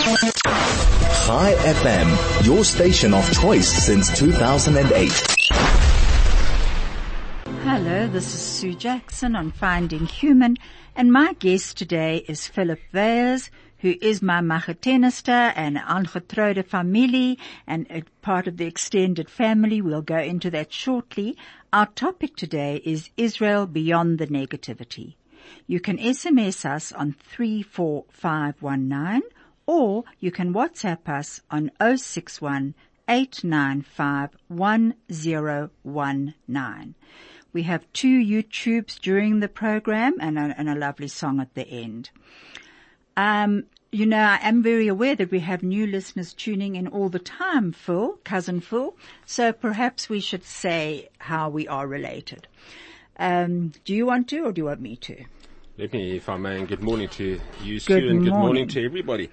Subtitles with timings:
[0.00, 5.12] Chai FM, your station of choice since 2008.
[7.64, 10.56] Hello, this is Sue Jackson on Finding Human,
[10.96, 13.50] and my guest today is Philip Weyers,
[13.80, 17.36] who is my machetenister and angetrouwde familie
[17.66, 17.86] and
[18.22, 19.82] part of the extended family.
[19.82, 21.36] We'll go into that shortly.
[21.74, 25.16] Our topic today is Israel beyond the negativity.
[25.66, 29.20] You can SMS us on 34519
[29.70, 32.74] or you can WhatsApp us on 061
[33.08, 34.30] 895
[37.52, 41.68] We have two YouTubes during the program and a, and a lovely song at the
[41.68, 42.10] end.
[43.16, 47.08] Um, you know, I am very aware that we have new listeners tuning in all
[47.08, 48.96] the time, Phil, cousin Phil.
[49.24, 52.48] So perhaps we should say how we are related.
[53.18, 55.24] Um, do you want to, or do you want me to?
[55.78, 58.46] Let me, if I may, and good morning to you, Good and good morning.
[58.46, 59.30] morning to everybody.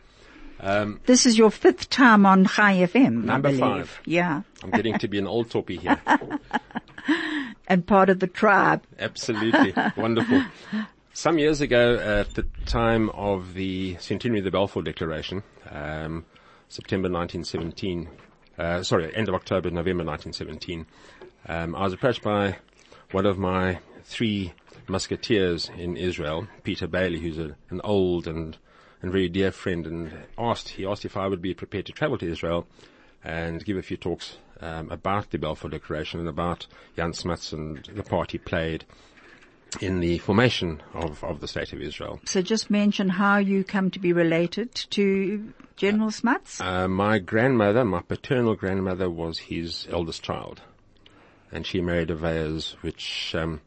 [0.59, 3.99] Um, This is your fifth time on Chai FM, Number I five.
[4.05, 5.99] Yeah, I'm getting to be an old toppy here.
[7.67, 8.83] and part of the tribe.
[8.99, 9.73] Absolutely.
[9.97, 10.43] Wonderful.
[11.13, 16.25] Some years ago, at the time of the centenary of the Balfour Declaration, um,
[16.69, 18.09] September 1917,
[18.57, 20.85] uh, sorry, end of October, November 1917,
[21.47, 22.57] um, I was approached by
[23.11, 24.53] one of my three
[24.87, 28.57] musketeers in Israel, Peter Bailey, who's a, an old and,
[29.01, 32.17] and very dear friend, and asked, he asked if I would be prepared to travel
[32.17, 32.67] to Israel
[33.23, 37.83] and give a few talks um, about the Balfour Declaration and about Jan Smuts and
[37.93, 38.85] the part he played
[39.81, 42.19] in the formation of, of the state of Israel.
[42.25, 46.61] So just mention how you come to be related to General Smuts.
[46.61, 50.61] Uh, my grandmother, my paternal grandmother, was his eldest child,
[51.51, 53.61] and she married a Weyers, which um,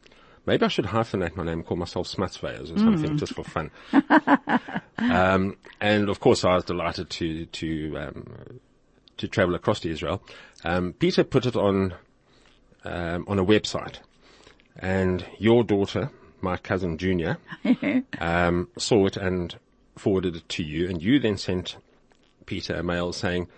[0.47, 3.71] maybe I should hyphenate my name, call myself Smutsveyers or something, just for fun.
[4.99, 8.61] um, and of course, I was delighted to to um,
[9.17, 10.23] to travel across to Israel.
[10.65, 11.95] Um, Peter put it on
[12.85, 13.99] um, on a website,
[14.79, 16.11] and your daughter,
[16.41, 17.39] my cousin Junior,
[18.19, 19.57] um, saw it and
[19.97, 21.77] forwarded it to you, and you then sent
[22.47, 23.49] Peter a mail saying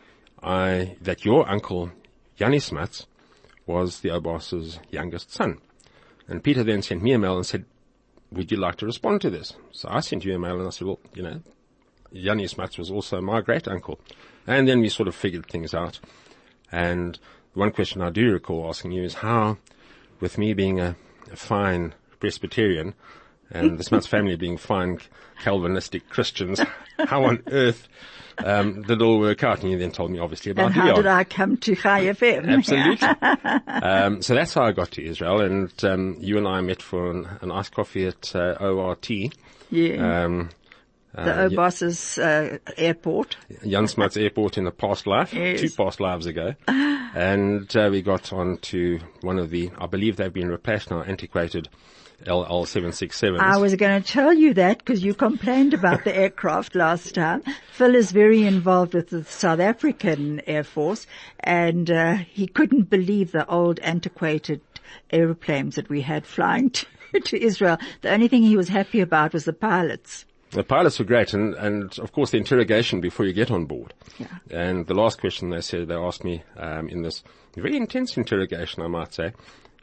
[0.43, 1.93] I, that your uncle
[2.37, 3.06] Yanni Smuts
[3.67, 5.59] was the Oubaas's youngest son.
[6.28, 7.65] And Peter then sent me a mail and said,
[8.31, 9.55] would you like to respond to this?
[9.72, 11.41] So I sent you a mail and I said, well, you know,
[12.10, 14.00] Yanni Smuts was also my great uncle.
[14.47, 16.00] And then we sort of figured things out.
[16.71, 17.19] And
[17.55, 19.59] one question I do recall asking you is how,
[20.21, 20.97] with me being a,
[21.31, 22.94] a fine Presbyterian
[23.50, 24.99] and the Smuts family being fine
[25.43, 26.61] Calvinistic Christians,
[26.99, 27.88] how on earth
[28.38, 29.62] um, did it all work out?
[29.62, 30.97] And you then told me obviously about and how Leon.
[30.97, 32.48] did I come to Chai FM?
[32.48, 33.09] Absolutely.
[33.69, 37.10] um, so that's how I got to Israel, and um, you and I met for
[37.10, 39.10] an, an iced coffee at uh, ORT.
[39.70, 40.25] Yeah.
[40.25, 40.50] Um,
[41.15, 43.37] the Oubaas's uh, airport.
[43.87, 45.61] Smuts Airport in a past life, Yes.
[45.61, 46.55] two past lives ago.
[47.15, 51.03] And uh, we got on to one of the, I believe they've been replaced now,
[51.03, 51.69] antiquated
[52.27, 53.39] El Al 767.
[53.39, 57.43] I was going to tell you that because you complained about the aircraft last time.
[57.73, 61.06] Phil is very involved with the South African Air Force
[61.41, 64.61] and uh, he couldn't believe the old antiquated
[65.11, 66.87] aeroplanes that we had flying to,
[67.25, 67.79] to Israel.
[68.03, 70.25] The only thing he was happy about was the pilots.
[70.53, 73.95] The pilots were great, and, and of course the interrogation before you get on board.
[74.19, 74.27] Yeah.
[74.51, 77.25] And the last question they said, they asked me um, in this
[77.57, 79.33] very intense interrogation, I might say,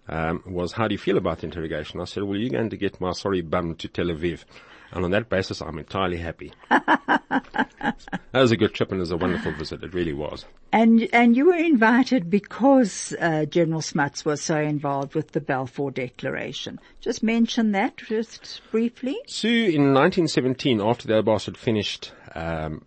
[0.08, 2.00] um, was, how do you feel about the interrogation?
[2.00, 4.44] I said, well, you're going to get my sorry bum to Tel Aviv.
[4.92, 6.52] And on that basis, I'm entirely happy.
[6.70, 7.96] that
[8.34, 9.84] was a good trip and it was a wonderful visit.
[9.84, 10.46] It really was.
[10.72, 15.92] And and you were invited because uh, General Smuts was so involved with the Balfour
[15.92, 16.80] Declaration.
[17.02, 19.18] Just mention that just briefly.
[19.28, 22.84] Sue, in 1917, after the Oubaas had finished um,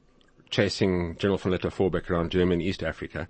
[0.51, 3.27] chasing General von Lettow-Vorbeck around Germany, East Africa,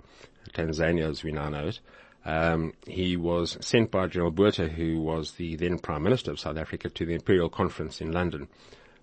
[0.55, 1.81] Tanzania as we now know it,
[2.25, 6.57] um, he was sent by General Botha, who was the then Prime Minister of South
[6.57, 8.49] Africa, to the Imperial Conference in London.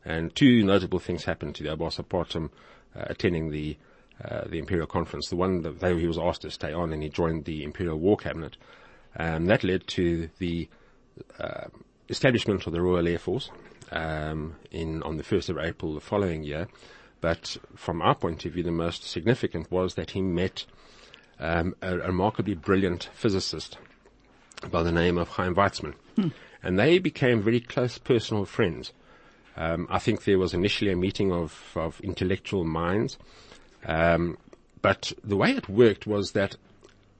[0.05, 2.51] And two notable things happened to the Oubaas apart from
[2.95, 3.77] uh, attending the
[4.23, 5.29] uh, the Imperial Conference.
[5.29, 8.17] The one that he was asked to stay on and he joined the Imperial War
[8.17, 8.57] Cabinet.
[9.17, 10.67] Um, that led to the
[11.39, 11.67] uh,
[12.09, 13.49] establishment of the Royal Air Force
[13.91, 16.67] um, in on the 1st of April the following year.
[17.21, 20.65] But from our point of view, the most significant was that he met
[21.39, 23.77] um, a, remarkably brilliant physicist
[24.71, 25.93] by the name of Chaim Weizmann.
[26.61, 28.91] And they became very close personal friends.
[29.55, 33.17] Um, I think there was initially a meeting of, of intellectual minds.
[33.85, 34.37] Um,
[34.81, 36.55] but the way it worked was that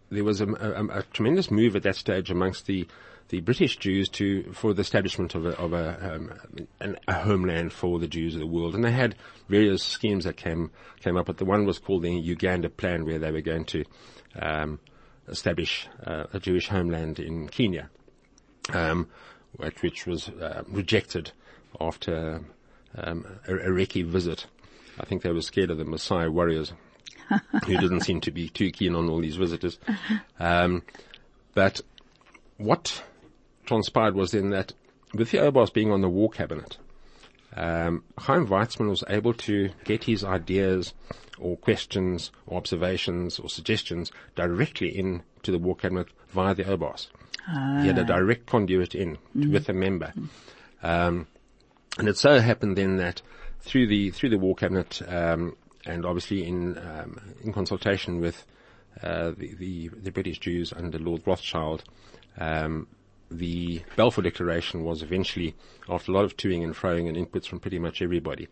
[0.10, 2.88] there was a, a, a, tremendous move at that stage amongst the
[3.30, 6.34] the British Jews to for the establishment of a, of a, um,
[6.80, 9.16] an, a homeland for the Jews of the world, and they had
[9.48, 11.28] various schemes that came came up.
[11.28, 13.86] But the one was called the Uganda Plan, where they were going to
[14.40, 14.80] um,
[15.28, 17.90] establish uh, a Jewish homeland in Kenya,
[18.74, 19.08] um,
[19.58, 21.32] which was uh, rejected
[21.80, 22.42] after
[22.98, 24.48] um, a, a visit.
[25.00, 26.74] I think they were scared of the Maasai warriors,
[27.66, 29.78] who didn't seem to be too keen on all these visitors.
[30.40, 30.84] Um,
[31.54, 31.82] but
[32.58, 33.04] what
[33.66, 34.74] transpired was then that
[35.14, 36.78] with the Oubaas being on the war cabinet,
[37.56, 40.94] um, Chaim Weizmann was able to get his ideas
[41.40, 47.08] or questions or observations or suggestions directly into the war cabinet via the Oubaas.
[47.48, 47.80] Ah.
[47.82, 49.52] He had a direct conduit in mm.
[49.52, 50.14] with a member.
[50.84, 51.28] Um,
[51.98, 53.22] and it so happened then that
[53.62, 55.56] through the through the war cabinet um,
[55.86, 58.46] and obviously in um, in consultation with
[59.04, 61.84] uh, the, the, the British Jews under Lord Rothschild,
[62.38, 62.88] um,
[63.32, 65.56] the Balfour Declaration was eventually,
[65.88, 68.48] after a lot of toing and froing and inputs from pretty much everybody,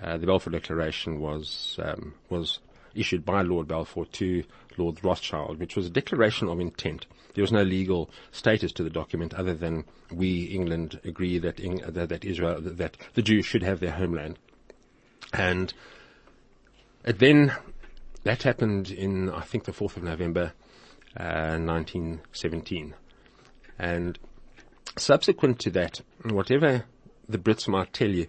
[0.00, 2.60] uh, the Balfour Declaration was um, was
[2.94, 4.44] issued by Lord Balfour to
[4.76, 7.06] Lord Rothschild, which was a declaration of intent.
[7.34, 11.80] There was no legal status to the document other than we, England, agree that, in,
[11.86, 14.38] that, that Israel, that the Jews should have their homeland.
[15.32, 15.72] And
[17.04, 17.52] it then,
[18.24, 20.52] that happened in, I think, the 4th of November,
[21.16, 22.94] uh, 1917.
[23.78, 24.18] And
[24.96, 26.84] subsequent to that, whatever
[27.28, 28.26] the Brits might tell you,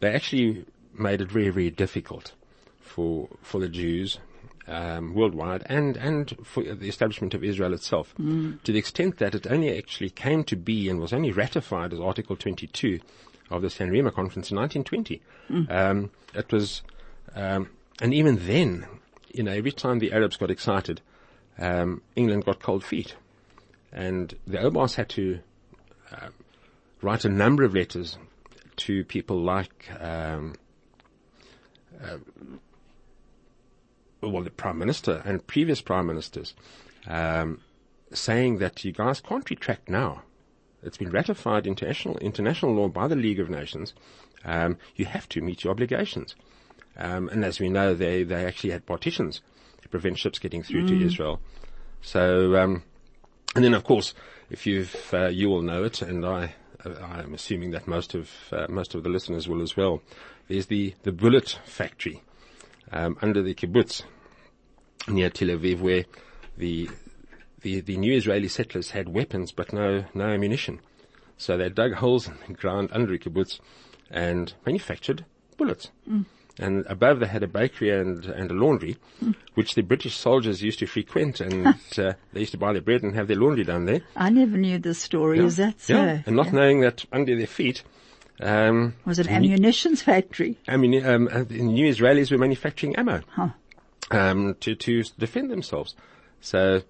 [0.00, 2.32] they actually made it very, very difficult
[2.80, 4.18] for for the Jews
[4.66, 8.62] um, worldwide and and for the establishment of Israel itself, mm.
[8.62, 12.00] to the extent that it only actually came to be and was only ratified as
[12.00, 13.00] Article 22
[13.50, 15.22] of the San Remo Conference in 1920.
[15.50, 15.70] Mm.
[15.70, 16.82] Um, it was,
[17.34, 17.68] um,
[18.00, 18.86] and even then,
[19.32, 21.00] you know, every time the Arabs got excited,
[21.58, 23.14] um, England got cold feet,
[23.92, 25.40] and the Oubaas had to
[26.12, 26.28] uh,
[27.02, 28.18] write a number of letters
[28.76, 30.54] to people like um,
[32.02, 32.18] uh,
[34.22, 36.54] well, the prime minister and previous prime ministers,
[37.06, 37.60] um,
[38.12, 40.22] saying that you guys can't retract now.
[40.82, 43.94] It's been ratified international international law by the League of Nations.
[44.44, 46.34] Um, you have to meet your obligations.
[47.00, 49.40] Um, and as we know, they they actually had partitions
[49.82, 50.88] to prevent ships getting through mm.
[50.88, 51.40] to Israel.
[52.02, 52.82] So, um,
[53.54, 54.14] and then of course,
[54.50, 56.54] if you've uh, you will know it, and I
[56.84, 60.02] I'm assuming that most of uh, most of the listeners will as well.
[60.48, 62.22] There's the the bullet factory
[62.92, 64.02] um, under the kibbutz
[65.08, 66.04] near Tel Aviv, where
[66.56, 66.90] the
[67.62, 70.80] the the new Israeli settlers had weapons but no no ammunition.
[71.36, 73.60] So they dug holes in the ground under the kibbutz
[74.10, 75.24] and manufactured
[75.56, 75.90] bullets.
[76.08, 76.26] Mm.
[76.60, 79.34] And above they had a bakery and, and a laundry, mm.
[79.54, 81.66] which the British soldiers used to frequent and
[81.98, 84.02] uh, they used to buy their bread and have their laundry done there.
[84.14, 85.38] I never knew this story.
[85.38, 85.46] Yeah.
[85.46, 85.94] Is that so?
[85.94, 86.22] Yeah.
[86.26, 86.52] And not yeah.
[86.52, 87.82] knowing that under their feet
[88.42, 90.58] um, was it ammunitions factory?
[90.66, 93.50] Ammuni- um, uh, the new Israelis were manufacturing ammo huh.
[94.10, 95.94] um, to to defend themselves.
[96.40, 96.82] So,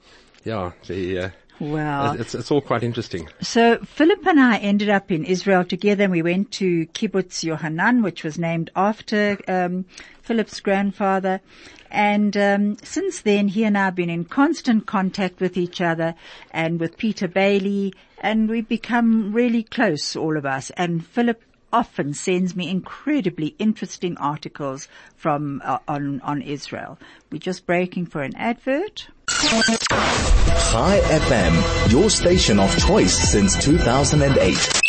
[0.44, 2.14] yeah, the uh, Wow.
[2.14, 3.28] It's, it's all quite interesting.
[3.40, 8.02] So Philip and I ended up in Israel together and we went to Kibbutz Yohanan,
[8.02, 9.84] which was named after um,
[10.22, 11.40] Philip's grandfather.
[11.90, 16.14] And um, since then, he and I have been in constant contact with each other
[16.50, 20.70] and with Peter Bailey, and we've become really close, all of us.
[20.76, 21.42] And Philip
[21.72, 26.98] often sends me incredibly interesting articles from uh, on on Israel.
[27.30, 29.08] We're just breaking for an advert.
[29.28, 34.80] Chai FM, your station of choice since 2008.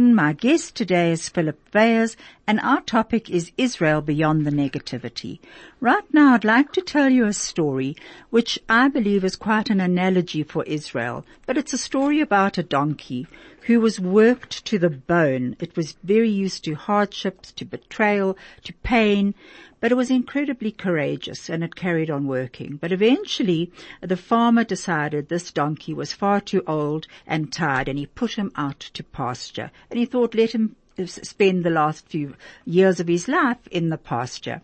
[0.00, 2.16] My guest today is Philip Weyers
[2.46, 5.38] and our topic is Israel beyond the negativity.
[5.80, 7.96] Right now I'd like to tell you a story
[8.30, 12.62] which I believe is quite an analogy for Israel, but it's a story about a
[12.62, 13.26] donkey
[13.66, 15.56] who was worked to the bone.
[15.60, 19.34] It was very used to hardships, to betrayal, to pain,
[19.80, 22.76] but it was incredibly courageous and it carried on working.
[22.76, 28.06] But eventually the farmer decided this donkey was far too old and tired and he
[28.06, 30.76] put him out to pasture and he thought let him
[31.06, 34.60] spend the last few years of his life in the pasture.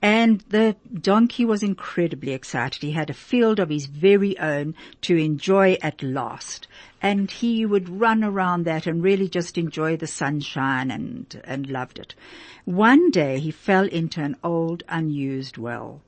[0.00, 2.82] And the donkey was incredibly excited.
[2.82, 6.68] He had a field of his very own to enjoy at last.
[7.00, 11.98] And he would run around that and really just enjoy the sunshine and, and loved
[11.98, 12.14] it.
[12.64, 16.02] One day he fell into an old unused well.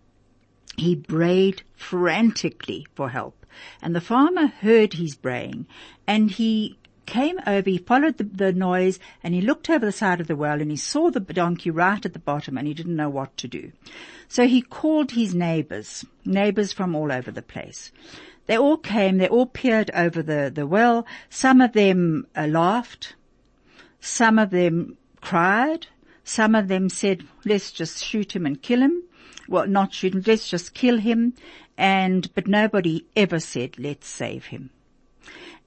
[0.76, 3.40] He brayed frantically for help
[3.82, 5.66] and the farmer heard his braying
[6.06, 10.20] and he came over, he followed the, the noise and he looked over the side
[10.20, 12.96] of the well and he saw the donkey right at the bottom and he didn't
[12.96, 13.72] know what to do.
[14.28, 17.90] So he called his neighbors, neighbors from all over the place.
[18.50, 21.06] They all came, they all peered over the, the well.
[21.28, 23.14] Some of them uh, laughed.
[24.00, 25.86] Some of them cried.
[26.24, 29.04] Some of them said, let's just shoot him and kill him.
[29.46, 31.34] Well, not shoot him, let's just kill him.
[31.78, 34.70] And, but nobody ever said, let's save him.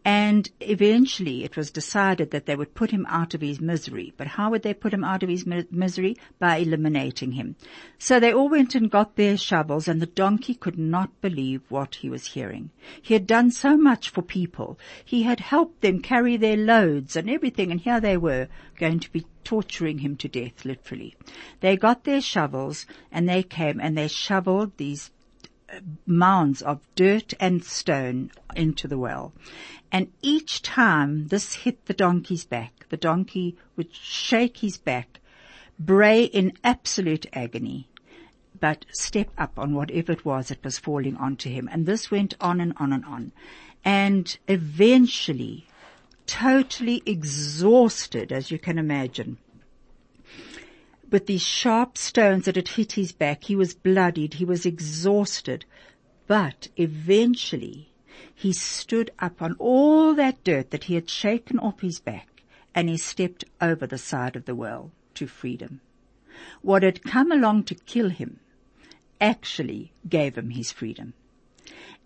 [0.06, 4.14] And eventually it was decided that they would put him out of his misery.
[4.18, 6.18] But how would they put him out of his mi- misery?
[6.40, 7.56] By eliminating him.
[7.98, 11.96] So they all went and got their shovels and the donkey could not believe what
[11.96, 12.72] he was hearing.
[13.02, 14.78] He had done so much for people.
[15.06, 19.12] He had helped them carry their loads and everything and here they were going to
[19.12, 21.16] be torturing him to death, literally.
[21.62, 25.12] They got their shovels and they came and they shoveled these
[26.06, 29.34] mounds of dirt and stone into the well.
[29.92, 35.20] And each time this hit the donkey's back, the donkey would shake his back,
[35.80, 37.88] bray in absolute agony,
[38.60, 41.70] but step up on whatever it was that was falling onto him.
[41.72, 43.32] And this went on and on and on.
[43.86, 45.68] And eventually,
[46.26, 49.38] totally exhausted, as you can imagine,
[51.14, 53.44] with these sharp stones that had hit his back.
[53.44, 54.34] He was bloodied.
[54.34, 55.64] He was exhausted.
[56.26, 57.92] But eventually
[58.34, 62.42] he stood up on all that dirt that he had shaken off his back
[62.74, 65.82] and he stepped over the side of the well to freedom.
[66.64, 68.40] What had come along to kill him
[69.22, 71.14] actually gave him his freedom.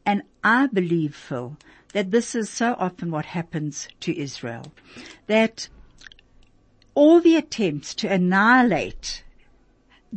[0.05, 1.55] And I believe, Phil,
[1.93, 4.73] that this is so often what happens to Israel.
[5.27, 5.69] That
[6.97, 9.23] all the attempts to annihilate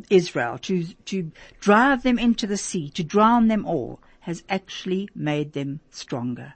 [0.08, 5.52] Israel, to, to drive them into the sea, to drown them all, has actually made
[5.52, 6.54] them stronger.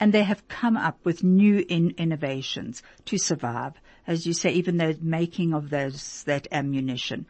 [0.00, 3.74] And they have come up with new in innovations to survive.
[4.06, 7.26] As you say, even the making of those, that ammunition.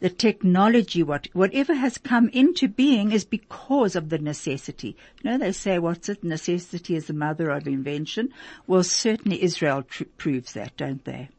[0.00, 4.94] The technology, what, whatever has come into being is because of the necessity.
[5.22, 6.22] You know, they say, what's it?
[6.22, 8.34] Necessity is the mother of invention.
[8.66, 9.86] Well, certainly Israel
[10.18, 11.30] proves that, don't they?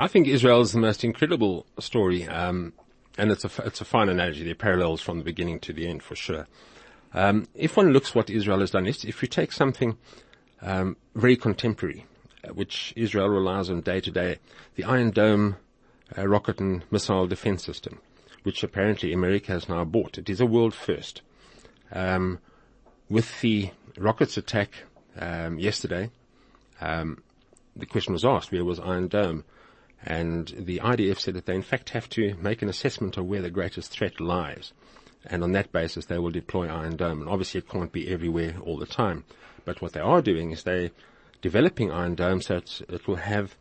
[0.00, 2.72] I think Israel is the most incredible story, um,
[3.18, 4.44] and it's a it's a fine analogy.
[4.44, 6.46] There are parallels from the beginning to the end for sure.
[7.12, 9.98] Um, if one looks what Israel has done, if, if you take something
[10.62, 12.06] um, very contemporary,
[12.44, 14.38] uh, which Israel relies on day to day,
[14.76, 15.56] the Iron Dome
[16.16, 17.98] uh, rocket and missile defense system,
[18.44, 20.16] which apparently America has now bought.
[20.16, 21.22] It is a world first.
[21.90, 22.38] Um,
[23.10, 24.70] with the rockets attack
[25.18, 26.10] um, yesterday,
[26.80, 27.24] um,
[27.74, 29.42] the question was asked, where was Iron Dome?
[30.04, 33.42] And the IDF said that they in fact have to make an assessment of where
[33.42, 34.72] the greatest threat lies.
[35.26, 37.20] And on that basis, they will deploy Iron Dome.
[37.22, 39.24] And obviously it can't be everywhere all the time.
[39.64, 40.90] But what they are doing is they're
[41.42, 43.56] developing Iron Dome so it will have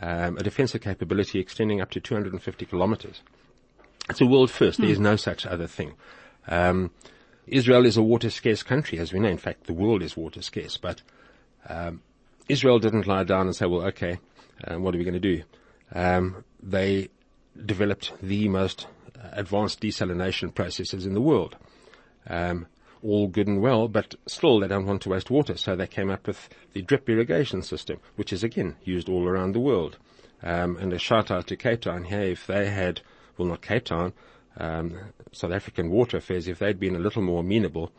[0.00, 3.22] um, a defensive capability extending up to 250 kilometers.
[4.08, 4.80] It's a world first.
[4.80, 5.94] There is no such other thing.
[6.46, 6.90] Um,
[7.46, 9.28] Israel is a water scarce country, as we know.
[9.28, 10.76] In fact, the world is water scarce.
[10.76, 11.02] But
[11.68, 12.02] um,
[12.48, 14.18] Israel didn't lie down and say, "Well, okay,
[14.64, 15.42] um, what are we going to do?"
[15.94, 17.08] Um, they
[17.64, 18.86] developed the most
[19.32, 21.56] advanced desalination processes in the world.
[22.26, 22.66] Um,
[23.02, 26.10] all good and well, but still they don't want to waste water, so they came
[26.10, 29.98] up with the drip irrigation system, which is again used all around the world.
[30.42, 33.00] Um, and a shout out to Cape Town here, if they had,
[33.36, 34.12] well not Cape Town,
[34.56, 34.98] um,
[35.32, 37.92] South African Water Affairs, if they'd been a little more amenable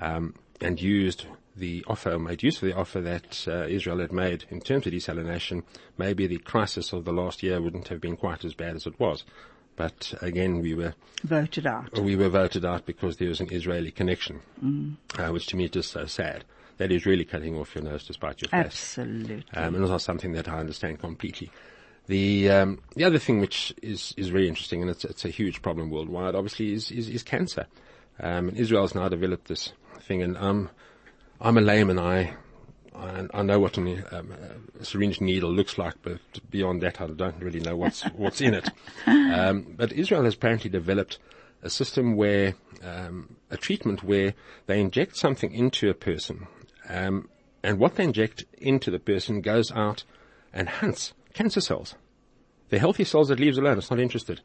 [0.00, 1.26] um, and used
[1.56, 4.92] the offer, made use of the offer that uh, Israel had made in terms of
[4.92, 5.62] desalination,
[5.98, 8.98] maybe the crisis of the last year wouldn't have been quite as bad as it
[8.98, 9.24] was.
[9.76, 11.98] But again, we were voted out.
[11.98, 14.96] We were voted out because there was an Israeli connection, mm.
[15.18, 16.44] uh, which to me is just so sad.
[16.76, 18.66] That is really cutting off your nose to spite your face.
[18.66, 19.44] Absolutely.
[19.54, 21.50] Um, and it's not something that I understand completely.
[22.06, 25.62] The um, the other thing which is is very interesting, and it's it's a huge
[25.62, 27.66] problem worldwide, obviously, is is, is cancer.
[28.18, 30.70] Um, Israel's now developed this thing, and um,
[31.40, 31.98] I'm a layman.
[31.98, 32.34] I
[32.94, 34.34] I, I know what an, um,
[34.78, 36.20] a syringe needle looks like, but
[36.50, 38.68] beyond that, I don't really know what's what's in it.
[39.06, 41.18] Um, but Israel has apparently developed
[41.62, 44.34] a system where um, a treatment where
[44.66, 46.46] they inject something into a person,
[46.88, 47.28] um,
[47.62, 50.04] and what they inject into the person goes out
[50.52, 51.94] and hunts cancer cells.
[52.68, 54.40] The healthy cells it leaves alone, it's not interested.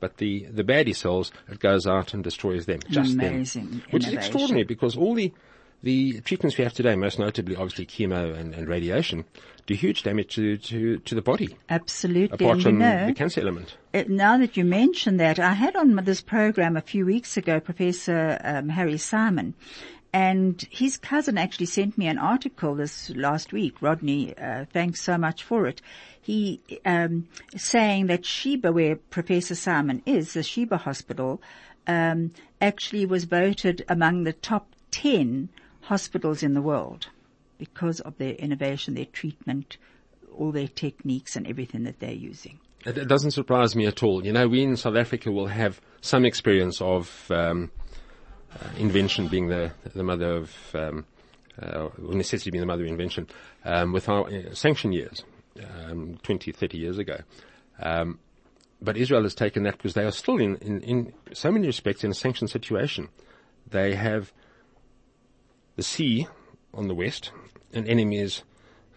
[0.00, 3.82] But the, the baddie cells, it goes out and destroys them, just Amazing them.
[3.90, 5.32] Which is extraordinary because all the,
[5.82, 9.24] the treatments we have today, most notably obviously chemo and, and radiation,
[9.66, 12.34] do huge damage to, to, to the body, Absolutely.
[12.34, 13.76] apart and from know, the cancer element.
[13.94, 17.60] Uh, now that you mention that, I had on this program a few weeks ago
[17.60, 19.54] Professor um, Harry Simon,
[20.12, 23.82] And his cousin actually sent me an article this last week.
[23.82, 25.82] Rodney, uh, thanks so much for it.
[26.20, 31.42] He um, saying that Sheba, where Professor Simon is, the Sheba Hospital,
[31.86, 35.50] um, actually was voted among the top ten
[35.88, 37.06] hospitals in the world
[37.56, 39.78] because of their innovation, their treatment,
[40.36, 42.60] all their techniques, and everything that they're using.
[42.84, 44.24] It, doesn't surprise me at all.
[44.24, 47.70] You know, we in South Africa will have some experience of um,
[48.52, 51.06] uh, invention being the the mother of um,
[51.60, 53.26] uh, necessity being the mother of invention
[53.64, 55.24] um, with our uh, sanction years,
[55.88, 57.16] um, 20, 30 years ago.
[57.80, 58.18] Um,
[58.80, 62.04] but Israel has taken that because they are still in, in, in so many respects
[62.04, 63.08] in a sanctioned situation.
[63.70, 64.32] They have
[65.78, 66.26] the sea
[66.74, 67.30] on the west
[67.72, 68.42] and enemies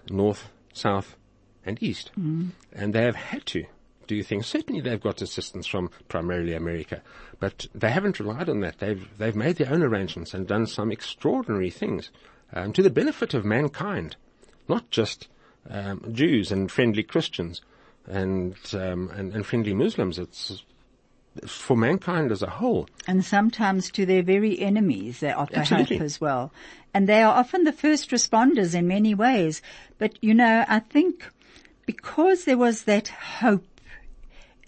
[0.10, 1.16] north, south,
[1.64, 2.12] and east.
[2.20, 2.50] Mm.
[2.74, 3.66] And they have had to
[4.08, 4.48] do things.
[4.48, 7.04] Certainly they've got assistance from primarily America,
[7.40, 8.80] but they haven't relied on that.
[8.80, 12.10] They've, they've made their own arrangements and done some extraordinary things
[12.52, 14.16] um, to the benefit of mankind,
[14.68, 15.28] not just
[15.70, 17.62] um, Jews and friendly Christians
[18.08, 20.18] and, um, and, and friendly Muslims.
[20.18, 20.64] It's
[21.46, 22.88] for mankind as a whole.
[23.08, 25.98] And sometimes to their very enemies they offer Absolutely.
[25.98, 26.52] help as well.
[26.94, 29.62] And they are often the first responders in many ways.
[29.98, 31.26] But you know, I think
[31.86, 33.66] because there was that hope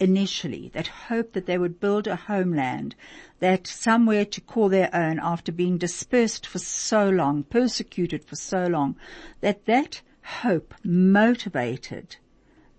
[0.00, 2.94] initially, that hope that they would build a homeland,
[3.40, 8.66] that somewhere to call their own after being dispersed for so long, persecuted for so
[8.66, 8.96] long,
[9.40, 10.00] that that
[10.42, 12.16] hope motivated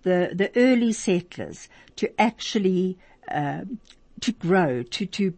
[0.02, 2.98] the, the early settlers to actually,
[3.30, 3.62] uh,
[4.20, 5.34] to grow, to, to,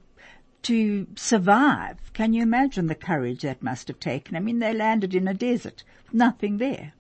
[0.63, 2.13] to survive.
[2.13, 4.37] Can you imagine the courage that must have taken?
[4.37, 6.93] I mean, they landed in a desert, nothing there.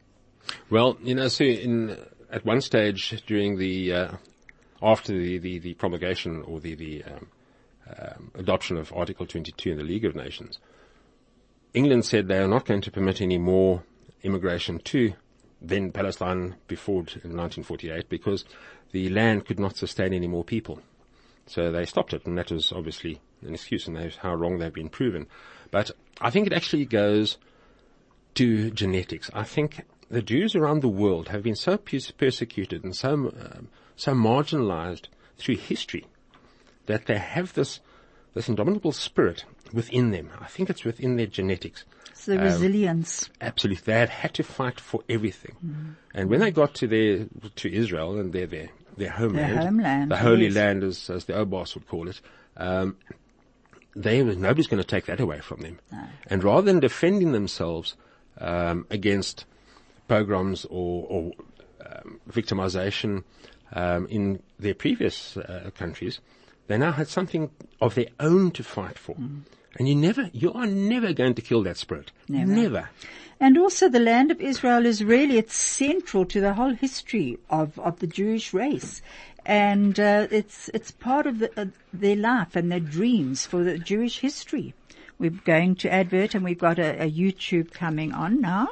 [0.70, 1.96] Well, you know, so in,
[2.30, 4.12] at one stage during the, uh,
[4.82, 7.26] after the, the, the, promulgation or the, the um,
[7.98, 10.58] um, adoption of Article 22 in the League of Nations,
[11.74, 13.82] England said they are not going to permit any more
[14.22, 15.12] immigration to
[15.60, 18.44] then Palestine before 1948 because
[18.92, 20.80] the land could not sustain any more people.
[21.46, 24.72] So they stopped it, and that was obviously an excuse, and that's how wrong they've
[24.72, 25.26] been proven.
[25.70, 25.90] But
[26.20, 27.38] I think it actually goes
[28.34, 29.30] to genetics.
[29.34, 34.14] I think the Jews around the world have been so persecuted and so um, so
[34.14, 36.06] marginalized through history
[36.86, 37.80] that they have this
[38.38, 40.30] this indomitable spirit within them.
[40.40, 41.84] I think it's within their genetics.
[42.10, 43.28] It's the um, resilience.
[43.40, 45.56] Absolutely, they have had to fight for everything.
[45.64, 45.94] Mm.
[46.14, 50.10] And when they got to their to Israel and their their their homeland, their homeland
[50.10, 50.54] the Holy yes.
[50.54, 52.20] Land, as as the Oubaas would call it.
[52.56, 52.96] Um,
[53.96, 55.80] they nobody's going to take that away from them.
[55.90, 56.04] No.
[56.28, 57.96] And rather than defending themselves
[58.38, 59.46] um, against
[60.06, 61.32] pogroms or, or
[61.84, 63.24] um, victimization
[63.72, 66.20] um, in their previous uh, countries,
[66.68, 67.50] they now had something
[67.80, 69.16] of their own to fight for.
[69.16, 69.40] Mm.
[69.78, 72.12] And you never, you are never going to kill that spirit.
[72.28, 72.52] Never.
[72.52, 72.90] never.
[73.40, 77.78] And also the land of Israel is really, it's central to the whole history of,
[77.78, 79.00] of the Jewish race.
[79.46, 83.78] And, uh, it's, it's part of the, uh, their life and their dreams for the
[83.78, 84.74] Jewish history.
[85.18, 88.68] We're going to advert and we've got a, a YouTube coming on now.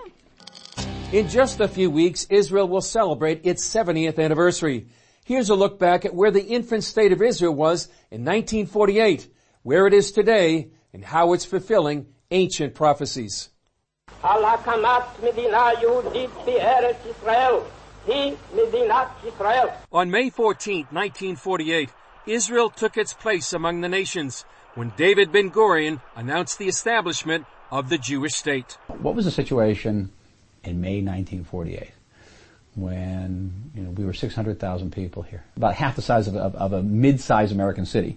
[1.12, 4.86] In just a few weeks, Israel will celebrate its 70th anniversary.
[5.26, 9.26] Here's a look back at where the infant state of Israel was in 1948,
[9.64, 13.48] where it is today, and how it's fulfilling ancient prophecies.
[14.22, 14.40] On
[20.12, 21.90] May 14, 1948,
[22.28, 24.44] Israel took its place among the nations
[24.76, 28.78] when David Ben Gurion announced the establishment of the Jewish state.
[28.86, 30.12] What was the situation
[30.62, 31.95] in May 1948
[32.76, 36.72] when you know, we were 600,000 people here, about half the size of, of, of
[36.72, 38.16] a mid-sized American city,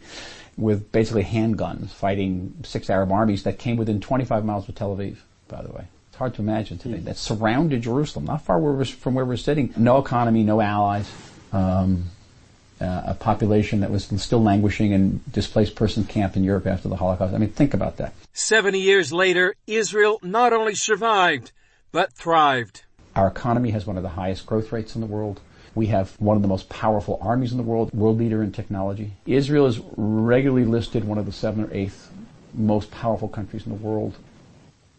[0.57, 5.17] with basically handguns fighting six Arab armies that came within 25 miles of Tel Aviv.
[5.47, 9.15] By the way, it's hard to imagine today that surrounded Jerusalem, not far where from
[9.15, 9.73] where we're sitting.
[9.77, 11.11] No economy, no allies.
[11.51, 12.11] Um,
[12.81, 16.95] uh, a population that was still languishing in displaced person camp in Europe after the
[16.95, 17.33] Holocaust.
[17.33, 18.13] I mean, think about that.
[18.33, 21.51] 70 years later, Israel not only survived,
[21.91, 22.83] but thrived.
[23.19, 25.41] Our economy has one of the highest growth rates in the world.
[25.75, 29.11] We have one of the most powerful armies in the world, world leader in technology.
[29.25, 32.09] Israel is regularly listed one of the seven or eighth
[32.53, 34.15] most powerful countries in the world.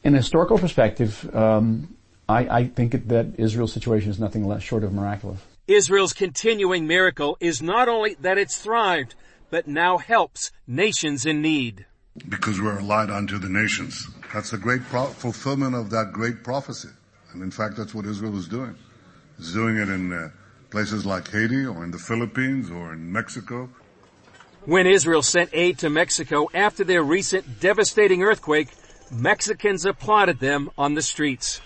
[0.05, 1.97] In a historical perspective, um,
[2.29, 5.41] I, I think that Israel's situation is nothing less short of miraculous.
[5.67, 9.15] Israel's continuing miracle is not only that it's thrived,
[9.49, 11.87] but now helps nations in need.
[12.29, 14.09] Because we're a light unto the nations.
[14.35, 16.91] That's the great pro- fulfillment of that great prophecy.
[17.33, 18.77] And in fact, that's what Israel is doing.
[19.39, 20.31] It's doing it in uh,
[20.71, 23.69] places like Haiti or in the Philippines or in Mexico.
[24.67, 28.69] When Israel sent aid to Mexico after their recent devastating earthquake,
[29.11, 31.61] Mexicans applauded them on the streets.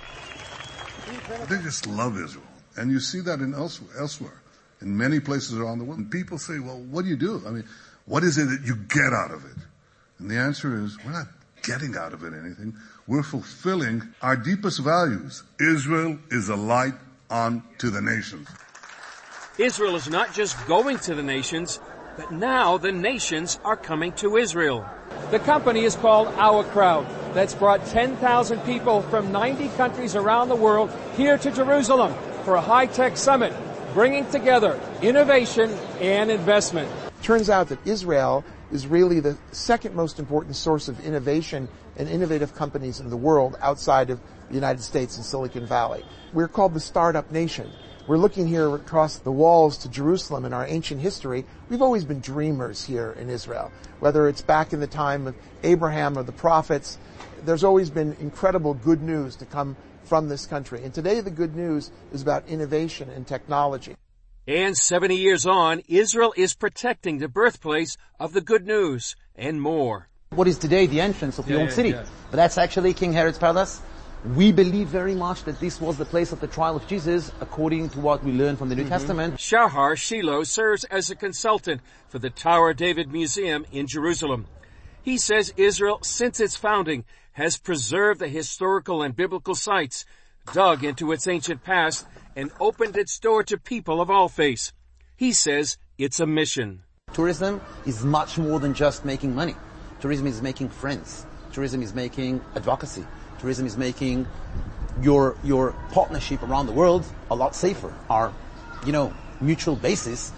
[1.48, 2.44] They just love Israel.
[2.77, 4.42] And you see that in elsewhere, elsewhere,
[4.81, 5.98] in many places around the world.
[5.98, 7.42] And people say, well, what do you do?
[7.46, 7.64] I mean,
[8.07, 9.57] what is it that you get out of it?
[10.18, 11.27] And the answer is, we're not
[11.64, 12.74] getting out of it anything.
[13.07, 15.42] We're fulfilling our deepest values.
[15.59, 16.94] Israel is a light
[17.31, 18.46] unto the nations.
[19.59, 21.81] Israel is not just going to the nations,
[22.16, 24.87] but now the nations are coming to Israel.
[25.31, 27.07] The company is called Our Crowd.
[27.35, 32.61] That's brought 10,000 people from 90 countries around the world here to Jerusalem for a
[32.61, 33.53] high-tech summit,
[33.94, 36.88] bringing together innovation and investment.
[37.22, 42.52] Turns out that Israel is really the second most important source of innovation and innovative
[42.56, 46.04] companies in the world outside of the United States and Silicon Valley.
[46.32, 47.70] We're called the startup nation.
[48.08, 51.44] We're looking here across the walls to Jerusalem in our ancient history.
[51.68, 53.70] We've always been dreamers here in Israel.
[54.00, 56.98] Whether it's back in the time of Abraham or the prophets,
[57.44, 60.82] there's always been incredible good news to come from this country.
[60.82, 63.94] And today the good news is about innovation and technology.
[64.46, 70.09] And 70 years on, Israel is protecting the birthplace of the good news and more.
[70.30, 71.92] What is today the entrance of the old city.
[71.92, 73.80] But that's actually King Herod's palace.
[74.35, 77.90] We believe very much that this was the place of the trial of Jesus according
[77.90, 78.90] to what we learn from the New Mm-hmm.
[78.90, 79.40] Testament.
[79.40, 84.46] Shahar Shiloh serves as a consultant for the Tower David Museum in Jerusalem.
[85.02, 90.04] He says Israel, since its founding, has preserved the historical and biblical sites,
[90.52, 94.73] dug into its ancient past, and opened its door to people of all faiths.
[95.16, 96.83] He says it's a mission.
[97.12, 99.55] Tourism is much more than just making money.
[100.01, 101.27] Tourism is making friends.
[101.53, 103.07] Tourism is making advocacy.
[103.38, 104.27] Tourism is making
[105.01, 107.92] your, your partnership around the world a lot safer.
[108.11, 108.33] Our,
[108.85, 110.33] you know, mutual basis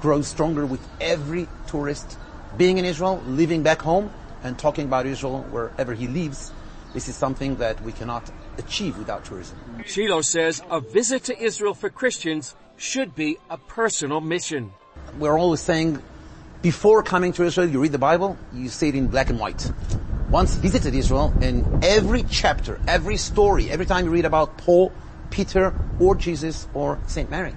[0.00, 2.18] grows stronger with every tourist
[2.56, 4.10] being in Israel, living back home,
[4.42, 6.52] and talking about Israel wherever he lives.
[6.94, 9.58] This is something that we cannot achieve without tourism.
[9.84, 14.72] Shiloh says a visit to Israel for Christians should be a personal mission.
[15.18, 16.02] We're always saying,
[16.62, 19.70] before coming to Israel, you read the Bible, you see it in black and white.
[20.30, 24.92] Once visited Israel, in every chapter, every story, every time you read about Paul,
[25.30, 27.54] Peter, or Jesus, or Saint Mary,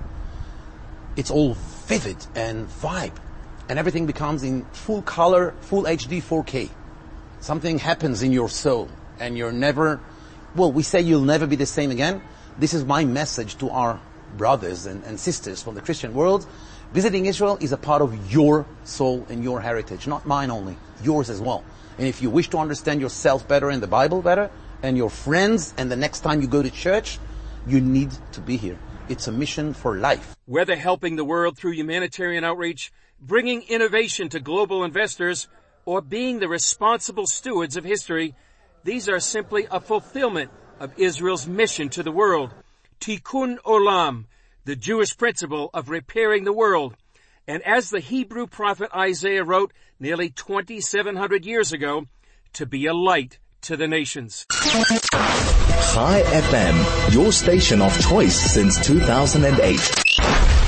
[1.15, 1.55] it's all
[1.87, 3.15] vivid and vibe.
[3.67, 6.69] And everything becomes in full color, full HD 4K.
[7.39, 9.99] Something happens in your soul and you're never,
[10.55, 12.21] well, we say you'll never be the same again.
[12.57, 13.99] This is my message to our
[14.37, 16.45] brothers and, and sisters from the Christian world.
[16.93, 21.29] Visiting Israel is a part of your soul and your heritage, not mine only, yours
[21.29, 21.63] as well.
[21.97, 24.49] And if you wish to understand yourself better and the Bible better,
[24.81, 27.19] and your friends, and the next time you go to church,
[27.67, 28.79] you need to be here.
[29.09, 30.35] It's a mission for life.
[30.45, 35.47] Whether helping the world through humanitarian outreach, bringing innovation to global investors,
[35.85, 38.35] or being the responsible stewards of history,
[38.83, 42.53] these are simply a fulfillment of Israel's mission to the world.
[42.99, 44.25] Tikkun Olam,
[44.65, 46.95] the Jewish principle of repairing the world.
[47.47, 52.05] And as the Hebrew prophet Isaiah wrote nearly 2700 years ago,
[52.53, 54.45] to be a light to the nations.
[54.49, 60.58] Chai FM, your station of choice since 2008.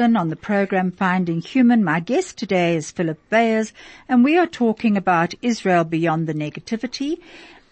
[0.00, 1.82] On the program Finding Human.
[1.82, 3.72] My guest today is Philip Weyers
[4.08, 7.20] and we are talking about Israel beyond the negativity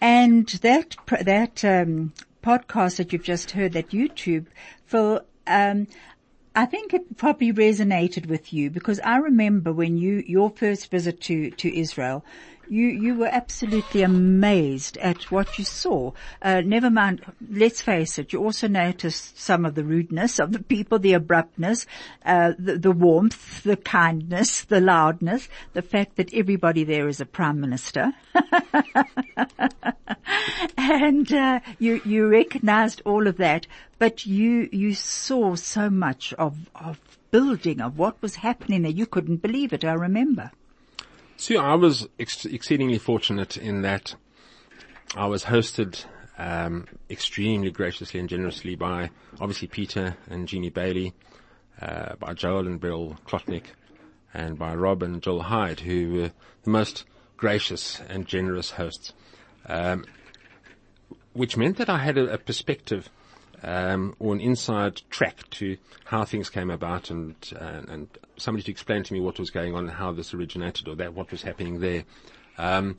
[0.01, 2.11] and that, that, um,
[2.43, 4.47] podcast that you've just heard, that YouTube,
[4.87, 5.87] Phil, um,
[6.53, 11.21] I think it probably resonated with you because I remember when you, your first visit
[11.21, 12.25] to, to Israel,
[12.69, 16.11] you, you were absolutely amazed at what you saw.
[16.41, 20.63] Uh, never mind, let's face it, you also noticed some of the rudeness of the
[20.63, 21.85] people, the abruptness,
[22.25, 27.25] uh, the, the warmth, the kindness, the loudness, the fact that everybody there is a
[27.25, 28.13] prime minister.
[30.77, 33.67] and, uh, you, you recognized all of that,
[33.99, 36.99] but you, you saw so much of, of
[37.31, 38.91] building, of what was happening there.
[38.91, 40.51] You couldn't believe it, I remember.
[41.39, 44.15] So I was ex- exceedingly fortunate in that
[45.15, 46.03] I was hosted
[46.39, 51.13] um, extremely graciously and generously by obviously Peter and Jeannie Bailey,
[51.79, 53.65] uh, by Joel and Bill Klotnick,
[54.33, 56.31] and by Rob and Joel Hyde, who were
[56.63, 57.05] the most
[57.37, 59.13] gracious and generous hosts.
[59.67, 60.05] Um,
[61.33, 63.09] which meant that I had a, a perspective
[63.67, 68.71] um, or an inside track to how things came about and, uh, and somebody to
[68.71, 71.41] explain to me what was going on and how this originated or that what was
[71.41, 72.05] happening there.
[72.57, 72.95] Um,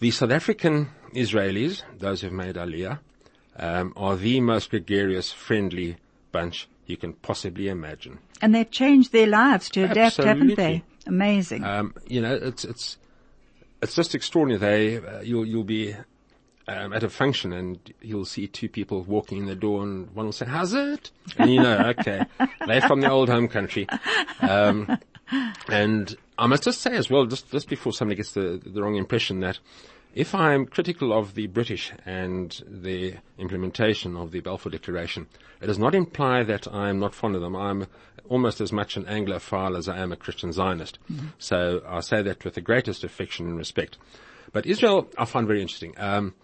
[0.00, 2.98] the South African Israelis, those who've made Aliyah,
[3.56, 5.96] um, are the most gregarious, friendly
[6.32, 8.18] bunch you can possibly imagine.
[8.42, 10.84] And they've changed their lives to adapt, haven't they?
[11.06, 11.64] Amazing.
[11.64, 12.98] Um, you know, it's it's
[13.80, 14.98] it's just extraordinary.
[14.98, 15.94] They, uh, you'll, you'll be
[16.68, 20.26] um, at a function and you'll see two people walking in the door and one
[20.26, 21.10] will say, how's it?
[21.38, 22.24] And you know, okay,
[22.66, 23.86] they're from the old home country.
[24.40, 24.98] Um,
[25.68, 28.96] and I must just say as well, just, just before somebody gets the, the wrong
[28.96, 29.58] impression that
[30.14, 35.26] if I'm critical of the British and the implementation of the Balfour Declaration,
[35.60, 37.56] it does not imply that I'm not fond of them.
[37.56, 37.86] I'm
[38.28, 40.98] almost as much an Anglophile as I am a Christian Zionist.
[41.10, 41.28] Mm-hmm.
[41.38, 43.96] So I say that with the greatest affection and respect.
[44.52, 45.94] But Israel, I find very interesting.
[45.96, 46.34] Um,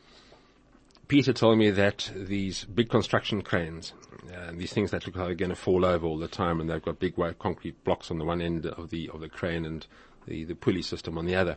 [1.09, 3.95] Peter told me that these big construction cranes,
[4.35, 6.69] uh, these things that look like they're going to fall over all the time, and
[6.69, 9.65] they've got big white concrete blocks on the one end of the of the crane
[9.65, 9.87] and
[10.27, 11.57] the, the pulley system on the other.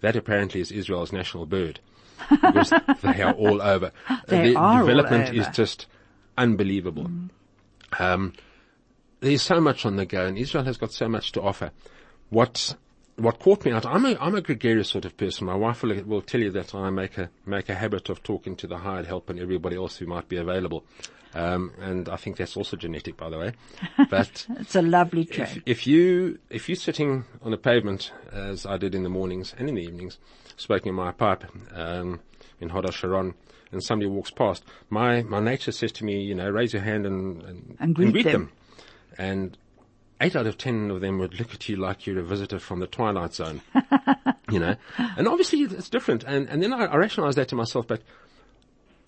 [0.00, 1.80] That apparently is Israel's national bird
[2.30, 3.90] because they are all over.
[4.28, 5.40] They the are development all over.
[5.40, 5.86] is just
[6.38, 7.06] unbelievable.
[7.06, 7.30] Mm.
[7.98, 8.32] Um,
[9.20, 11.72] there's so much on the go, and Israel has got so much to offer.
[12.30, 12.76] What
[13.16, 15.46] what caught me out, I'm a, I'm a gregarious sort of person.
[15.46, 18.56] My wife will, will tell you that I make a, make a habit of talking
[18.56, 20.84] to the hired help and everybody else who might be available.
[21.34, 23.52] Um, and I think that's also genetic, by the way.
[24.10, 25.62] But It's a lovely if, trait.
[25.64, 29.68] if you, if you're sitting on a pavement, as I did in the mornings and
[29.68, 30.18] in the evenings,
[30.56, 31.44] smoking my pipe,
[31.74, 32.20] um,
[32.60, 33.34] in Hod Hasharon,
[33.72, 37.06] and somebody walks past, my, my nature says to me, you know, raise your hand
[37.06, 38.52] and, and, And greet them.
[39.16, 39.56] And
[40.22, 42.80] eight out of ten of them would look at you like you're a visitor from
[42.80, 43.60] the Twilight Zone.
[44.50, 44.76] you know,
[45.16, 46.24] and obviously it's different.
[46.24, 48.02] And, and then I, I rationalized that to myself, but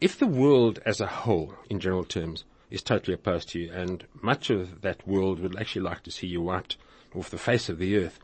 [0.01, 4.05] if the world as a whole, in general terms, is totally opposed to you, and
[4.21, 6.77] much of that world would actually like to see you wiped
[7.15, 8.19] off the face of the earth,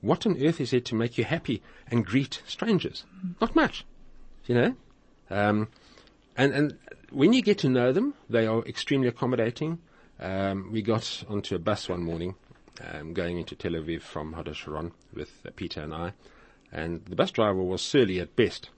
[0.00, 3.04] what on earth is there to make you happy and greet strangers?
[3.40, 3.86] Not much,
[4.46, 4.74] you know.
[5.30, 5.68] Um,
[6.36, 6.78] and and
[7.10, 9.78] when you get to know them, they are extremely accommodating.
[10.22, 12.36] Um, we got onto a bus one morning,
[12.92, 16.12] um, going into Tel Aviv from Hod Sharon with uh, Peter and I,
[16.70, 18.70] and the bus driver was surly at best.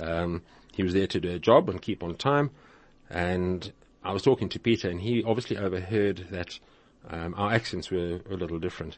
[0.00, 0.40] Um,
[0.72, 2.52] he was there to do a job and keep on time,
[3.10, 3.70] and
[4.02, 6.58] I was talking to Peter, and he obviously overheard that
[7.10, 8.96] um, our accents were a little different.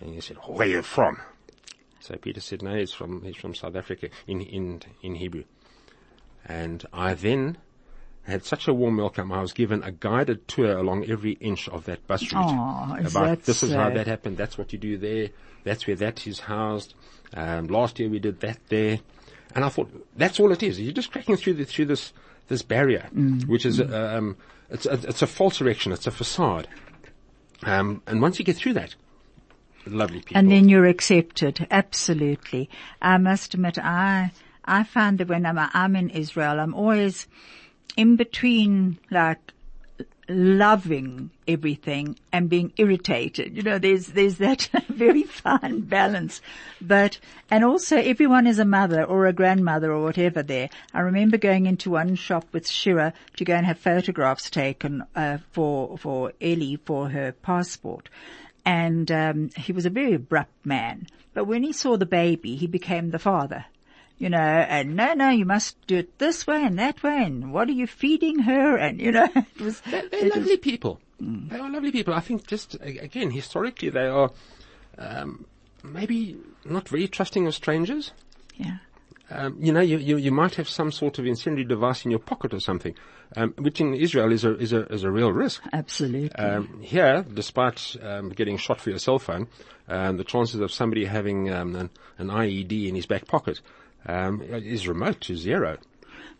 [0.00, 1.20] And he said, "Where are you from?"
[2.00, 5.44] So Peter said, "No, he's from he's from South Africa in in in Hebrew."
[6.44, 7.58] And I then
[8.24, 9.30] had such a warm welcome.
[9.32, 12.44] I was given a guided tour along every inch of that bus route.
[12.44, 14.36] Aw, is about this is how that happened.
[14.36, 15.28] That's what you do there.
[15.62, 16.94] That's where that is housed.
[17.34, 19.00] Um, last year we did that there,
[19.54, 20.80] and I thought that's all it is.
[20.80, 22.12] You're just cracking through the, through this
[22.48, 23.46] this barrier, Mm.
[23.46, 24.36] which is um,
[24.70, 25.92] it's a, it's a false erection.
[25.92, 26.68] It's a facade.
[27.62, 28.94] Um, and once you get through that,
[29.86, 30.36] lovely people.
[30.38, 31.66] And then you're accepted.
[31.70, 32.68] Absolutely.
[33.00, 34.32] I must admit, I,
[34.64, 37.26] I find that when I'm, I'm in Israel, I'm always
[37.96, 39.52] in between, like,
[40.28, 43.56] loving everything and being irritated.
[43.56, 46.40] You know, there's, there's that very fine balance.
[46.80, 47.18] But,
[47.50, 50.70] and also everyone is a mother or a grandmother or whatever there.
[50.92, 55.38] I remember going into one shop with Shira to go and have photographs taken, uh,
[55.52, 58.08] for, for Ellie for her passport.
[58.64, 61.06] And, um, he was a very abrupt man.
[61.34, 63.66] But when he saw the baby, he became the father
[64.18, 67.52] you know, and no, no, you must do it this way and that way, and
[67.52, 68.76] what are you feeding her?
[68.76, 71.00] And you know, it was, They're, they're it was- lovely people.
[71.20, 72.12] They are lovely people.
[72.12, 74.30] I think just again historically they are
[74.98, 75.46] um,
[75.82, 78.12] maybe not very trusting of strangers.
[78.56, 78.78] yeah.
[79.30, 82.20] Um, you know, you, you you might have some sort of incendiary device in your
[82.20, 82.94] pocket or something,
[83.36, 85.62] um, which in Israel is a is a is a real risk.
[85.72, 86.30] Absolutely.
[86.32, 89.48] Um, here, despite um, getting shot for your cell phone,
[89.88, 93.62] um, the chances of somebody having um, an, an IED in his back pocket
[94.06, 95.78] um, is remote to zero.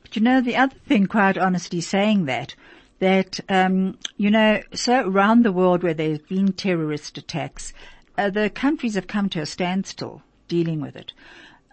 [0.02, 2.54] But you know, the other thing, quite honestly, saying that,
[2.98, 7.72] that, um, you know, so around the world where there's been terrorist attacks,
[8.16, 11.12] uh, the countries have come to a standstill dealing with it.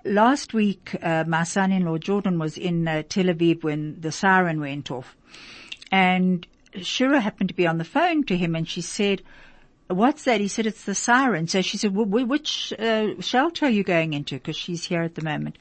[0.03, 4.89] Last week, uh, my son-in-law Jordan was in uh, Tel Aviv when the siren went
[4.89, 5.15] off.
[5.91, 6.47] And
[6.81, 9.21] Shira happened to be on the phone to him and she said,
[9.93, 10.41] what's that?
[10.41, 11.47] He said, it's the siren.
[11.47, 14.35] So she said, "Wh- wh- which uh, shelter are you going into?
[14.35, 15.57] Because she's here at the moment.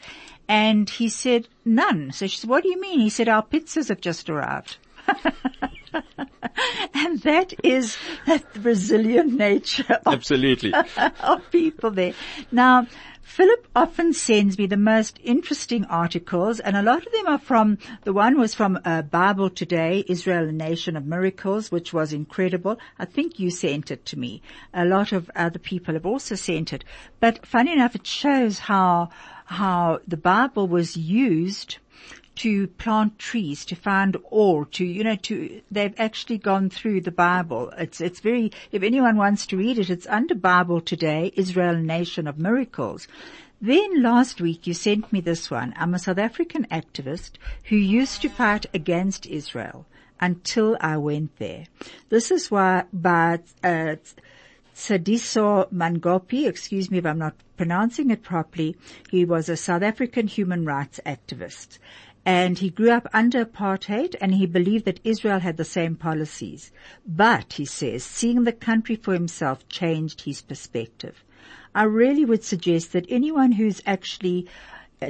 [0.48, 2.12] And he said, none.
[2.12, 3.00] So she said, what do you mean?
[3.00, 4.78] He said, our pizzas have just arrived.
[6.94, 10.72] and that is the Brazilian nature of Absolutely.
[11.20, 12.14] of people there.
[12.52, 12.86] Now,
[13.30, 17.78] Philip often sends me the most interesting articles, and a lot of them are from,
[18.02, 22.76] the one was from uh, Bible Today, Israel, a Nation of Miracles, which was incredible.
[22.98, 24.42] I think you sent it to me.
[24.74, 26.84] A lot of other people have also sent it.
[27.20, 29.10] But funny enough, it shows how,
[29.44, 31.78] how the Bible was used
[32.40, 37.10] to plant trees, to find ore, to, you know, to, they've actually gone through the
[37.10, 37.70] Bible.
[37.76, 42.26] It's, it's very, if anyone wants to read it, it's under Bible Today, Israel, Nation
[42.26, 43.06] of Miracles.
[43.60, 45.74] Then last week you sent me this one.
[45.76, 47.32] I'm a South African activist
[47.64, 49.84] who used to fight against Israel
[50.18, 51.66] until I went there.
[52.08, 53.96] This is why by uh,
[54.74, 58.76] Sadiso Mangopi, excuse me if I'm not pronouncing it properly,
[59.10, 61.78] he was a South African human rights activist.
[62.32, 66.70] And he grew up under apartheid and he believed that Israel had the same policies.
[67.04, 71.24] But, he says, seeing the country for himself changed his perspective.
[71.74, 74.46] I really would suggest that anyone who's actually
[75.02, 75.08] uh,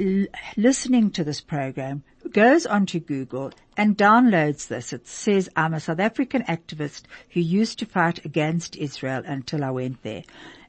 [0.57, 4.91] listening to this program goes onto Google and downloads this.
[4.91, 9.69] It says, I'm a South African activist who used to fight against Israel until I
[9.69, 10.23] went there.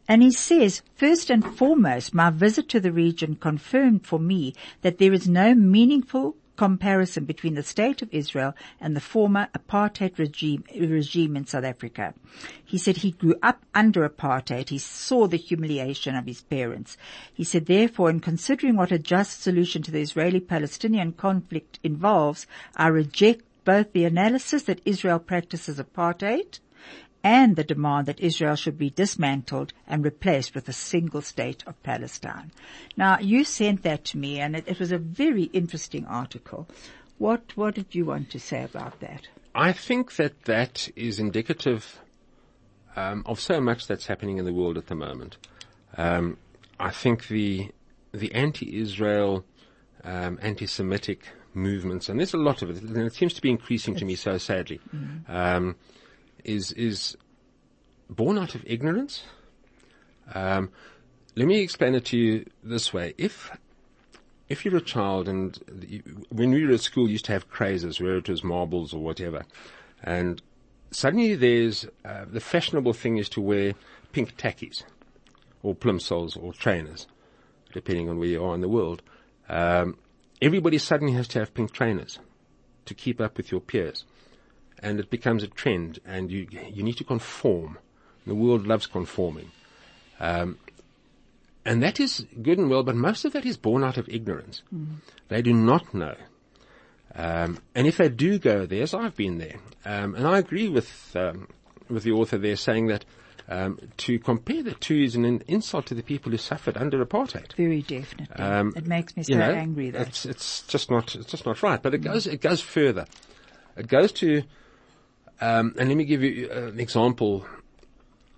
[0.07, 4.99] And he says, first and foremost, my visit to the region confirmed for me that
[4.99, 10.63] there is no meaningful comparison between the state of Israel and the former apartheid regime,
[10.79, 12.15] regime in South Africa.
[12.65, 14.69] He said he grew up under apartheid.
[14.69, 16.97] He saw the humiliation of his parents.
[17.35, 22.47] He said, therefore, in considering what a just solution to the Israeli-Palestinian conflict involves,
[22.77, 26.61] I reject both the analysis that Israel practices apartheid
[27.25, 31.83] and the demand that Israel should be dismantled and replaced with a single state of
[31.83, 32.51] Palestine.
[32.97, 36.67] Now, you sent that to me and it, it was a very interesting article.
[37.19, 39.29] What, what did you want to say about that?
[39.55, 42.01] I think that that is indicative
[42.97, 45.37] um, of so much that's happening in the world at the moment.
[45.97, 46.39] Um,
[46.81, 47.71] I think the
[48.15, 49.43] the anti-Israel,
[50.05, 53.95] um, anti-Semitic movements, and there's a lot of it, and it seems to be increasing
[53.97, 54.81] to me so sadly,
[55.29, 55.77] um,
[56.45, 57.17] is is
[58.09, 59.23] born out of ignorance.
[60.35, 60.71] Um,
[61.35, 63.51] let me explain it to you this way: if
[64.49, 67.49] if you're a child and you, when we were at school, you used to have
[67.49, 69.45] crazes, whether it was marbles or whatever,
[70.03, 70.43] and
[70.91, 73.73] suddenly there's uh, the fashionable thing is to wear
[74.13, 74.85] pink tackies
[75.63, 77.07] or plimsolls or trainers,
[77.73, 79.03] depending on where you are in the world.
[79.49, 79.97] Um,
[80.41, 82.19] everybody suddenly has to have pink trainers
[82.85, 84.05] to keep up with your peers,
[84.83, 87.79] and it becomes a trend, and you you need to conform.
[88.27, 89.51] The world loves conforming.
[90.21, 90.59] Um,
[91.65, 94.63] and that is good and well, but most of that is born out of ignorance.
[95.29, 96.15] They do not know.
[97.15, 100.69] Um, and if they do go there, as I've been there, um, and I agree
[100.69, 101.49] with um,
[101.89, 103.05] with the author there saying that
[103.49, 107.53] um, to compare the two is an insult to the people who suffered under apartheid.
[107.55, 108.37] Very definitely.
[108.37, 110.09] Um, it makes me so you know, angry that.
[110.09, 111.83] It's, it's just not, it's just not right.
[111.83, 113.07] But it goes, it goes further.
[113.77, 114.43] It goes to,
[115.43, 117.45] um, and let me give you uh, an example,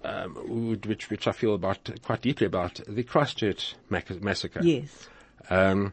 [0.03, 4.61] um, which, which I feel about, quite deeply about, the Christchurch massacre.
[4.63, 5.09] Yes.
[5.51, 5.93] Um,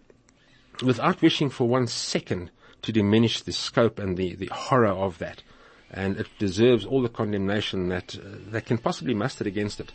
[0.82, 2.50] without wishing for one second
[2.84, 5.44] to diminish the scope and the, the horror of that.
[5.92, 9.92] And it deserves all the condemnation that, uh, that can possibly muster against it.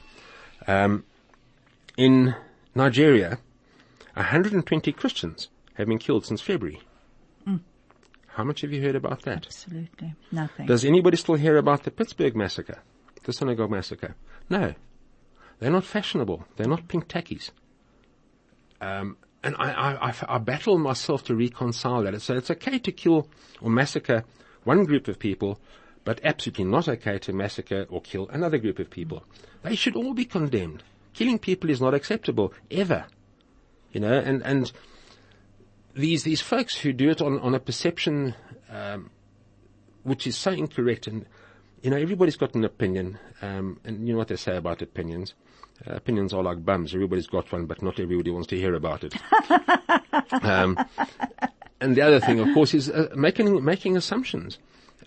[0.66, 1.05] Um,
[1.96, 2.35] in
[2.74, 3.38] Nigeria,
[4.12, 6.83] 120 Christians have been killed since February.
[8.37, 9.46] How much have you heard about that?
[9.46, 10.14] Absolutely.
[10.31, 10.66] Nothing.
[10.66, 12.81] Does anybody still hear about the Pittsburgh massacre?
[13.25, 14.14] The synagogue massacre?
[14.51, 14.75] No.
[15.59, 16.44] They're not fashionable.
[16.57, 17.51] They're not pink tackies.
[18.79, 22.20] Um, and I, I, I, I battle myself to reconcile that.
[22.20, 23.27] So it's okay to kill
[23.62, 24.22] or massacre
[24.64, 25.59] one group of people,
[26.05, 29.25] but absolutely not okay to massacre or kill another group of people.
[29.62, 30.83] They should all be condemned.
[31.14, 33.07] Killing people is not acceptable, ever.
[33.92, 34.70] You know, and, and
[35.97, 38.35] these, these folks who do it on, on a perception,
[38.71, 39.11] um,
[40.03, 41.27] which is so incorrect and,
[41.83, 45.35] you know, everybody's got an opinion, um, and you know what they say about opinions.
[45.87, 46.95] Uh, opinions are like bums.
[46.95, 49.15] Everybody's got one, but not everybody wants to hear about it.
[50.43, 50.79] um,
[51.81, 54.59] and the other thing, of course, is uh, making making assumptions.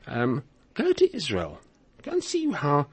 [0.06, 0.44] Um,
[0.76, 1.60] go to Israel.
[2.04, 2.88] Go and see how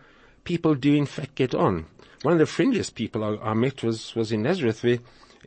[0.44, 1.86] people do in fact get on.
[2.22, 4.98] One of the friendliest people I, I met was was in Nazareth, where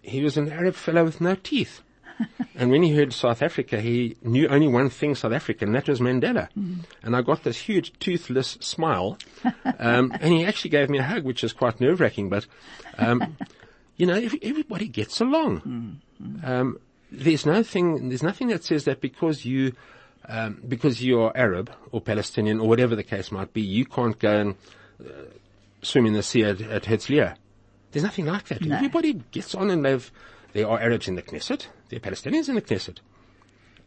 [0.03, 1.81] he was an Arab fellow with no teeth.
[2.55, 5.87] and when he heard South Africa, he knew only one thing South Africa, and that
[5.87, 6.49] was Mandela.
[7.03, 9.17] And I got this huge toothless smile,
[9.79, 12.29] um, and he actually gave me a hug, which is quite nerve wracking.
[12.29, 12.45] But
[12.97, 13.37] um,
[13.97, 16.01] you know, every, everybody gets along.
[16.43, 16.79] Um,
[17.11, 19.73] there's nothing, there's nothing that says that because you,
[20.27, 24.39] um, because you're Arab or Palestinian or whatever the case might be, you can't go
[24.39, 24.55] and
[25.03, 25.11] uh,
[25.81, 27.35] swim in the sea at, at Herzliya.
[27.91, 28.63] There's nothing like that.
[28.63, 28.75] No.
[28.75, 30.11] Everybody gets on and they've,
[30.53, 32.97] there are Arabs in the Knesset, are Palestinians in the Knesset.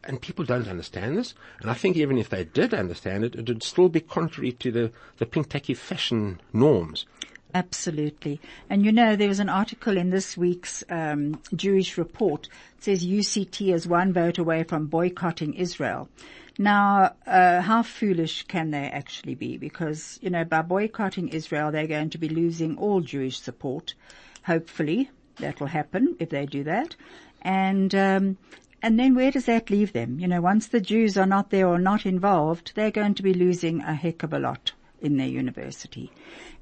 [0.04, 1.34] And people don't understand this.
[1.60, 4.72] And I think even if they did understand it, it would still be contrary to
[4.72, 7.06] the, the pink tacky fashion norms.
[7.54, 8.40] Absolutely.
[8.70, 12.48] And you know, there was an article in this week's um, Jewish report.
[12.78, 16.08] It says UCT is one vote away from boycotting Israel.
[16.58, 19.56] Now, uh, how foolish can they actually be?
[19.56, 23.94] Because, you know, by boycotting Israel, they're going to be losing all Jewish support,
[24.44, 25.10] hopefully.
[25.36, 26.94] that will happen if they do that.
[27.42, 28.38] And, um,
[28.82, 30.18] and then where does that leave them?
[30.18, 33.34] You know, once the Jews are not there or not involved, they're going to be
[33.34, 36.10] losing a heck of a lot in their university.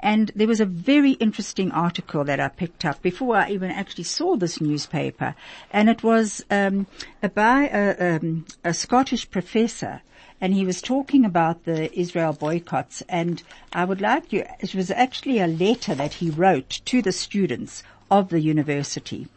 [0.00, 4.04] And there was a very interesting article that I picked up before I even actually
[4.04, 5.34] saw this newspaper,
[5.70, 6.86] and it was um,
[7.34, 10.00] by a, um, a Scottish professor
[10.40, 14.90] and he was talking about the Israel boycotts and I would like you, it was
[14.90, 19.28] actually a letter that he wrote to the students of the university.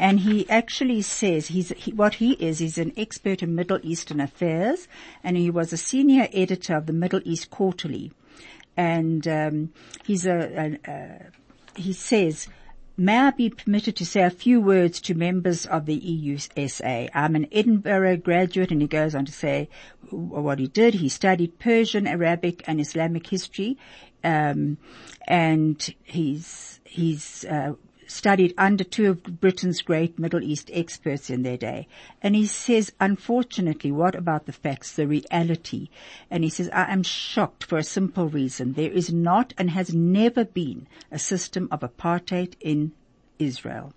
[0.00, 4.18] And he actually says he's, he, what he is, he's an expert in Middle Eastern
[4.18, 4.88] affairs
[5.22, 8.10] and he was a senior editor of the Middle East Quarterly.
[8.78, 11.20] And, um, he's a, a, a
[11.76, 12.48] he says,
[12.96, 17.10] May I be permitted to say a few words to members of the EUSA?
[17.14, 19.68] I'm an Edinburgh graduate and he goes on to say
[20.08, 20.94] what he did.
[20.94, 23.76] He studied Persian, Arabic and Islamic history.
[24.24, 24.78] Um,
[25.28, 27.74] and he's, he's, uh,
[28.10, 31.86] studied under two of Britain's great Middle East experts in their day.
[32.20, 35.88] And he says, unfortunately, what about the facts, the reality?
[36.30, 38.72] And he says, I am shocked for a simple reason.
[38.72, 42.92] There is not and has never been a system of apartheid in
[43.38, 43.92] Israel.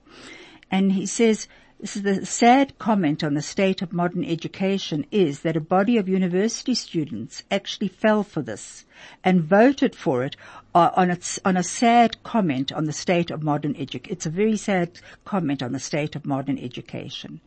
[0.70, 1.48] And he says,
[1.80, 5.98] this is the sad comment on the state of modern education is that a body
[5.98, 8.86] of university students actually fell for this
[9.24, 10.36] and voted for it
[10.76, 14.12] uh, on, its, on a sad comment on the state of modern education.
[14.12, 17.42] It's a very sad comment on the state of modern education.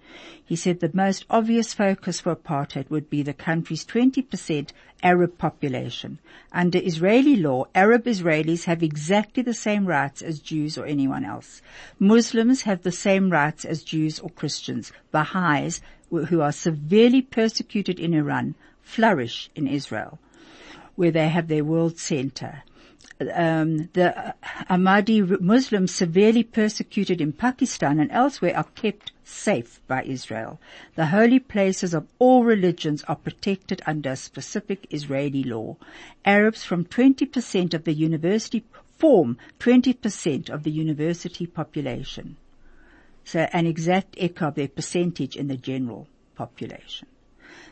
[0.45, 4.71] He said the most obvious focus for apartheid would be the country's 20%
[5.03, 6.19] Arab population.
[6.53, 11.63] Under Israeli law, Arab Israelis have exactly the same rights as Jews or anyone else.
[11.99, 14.93] Muslims have the same rights as Jews or Christians.
[15.11, 15.81] Baha'is,
[16.11, 20.19] who are severely persecuted in Iran, flourish in Israel,
[20.97, 22.63] where they have their world center
[23.33, 24.35] um, the
[24.69, 30.61] Ahmadi Muslims severely persecuted in Pakistan and elsewhere are kept safe by Israel.
[30.97, 35.77] The holy places of all religions are protected under specific Israeli law.
[36.25, 38.65] Arabs from 20% of the university
[38.99, 42.37] form 20% of the university population.
[43.25, 47.09] So an exact echo of their percentage in the general population.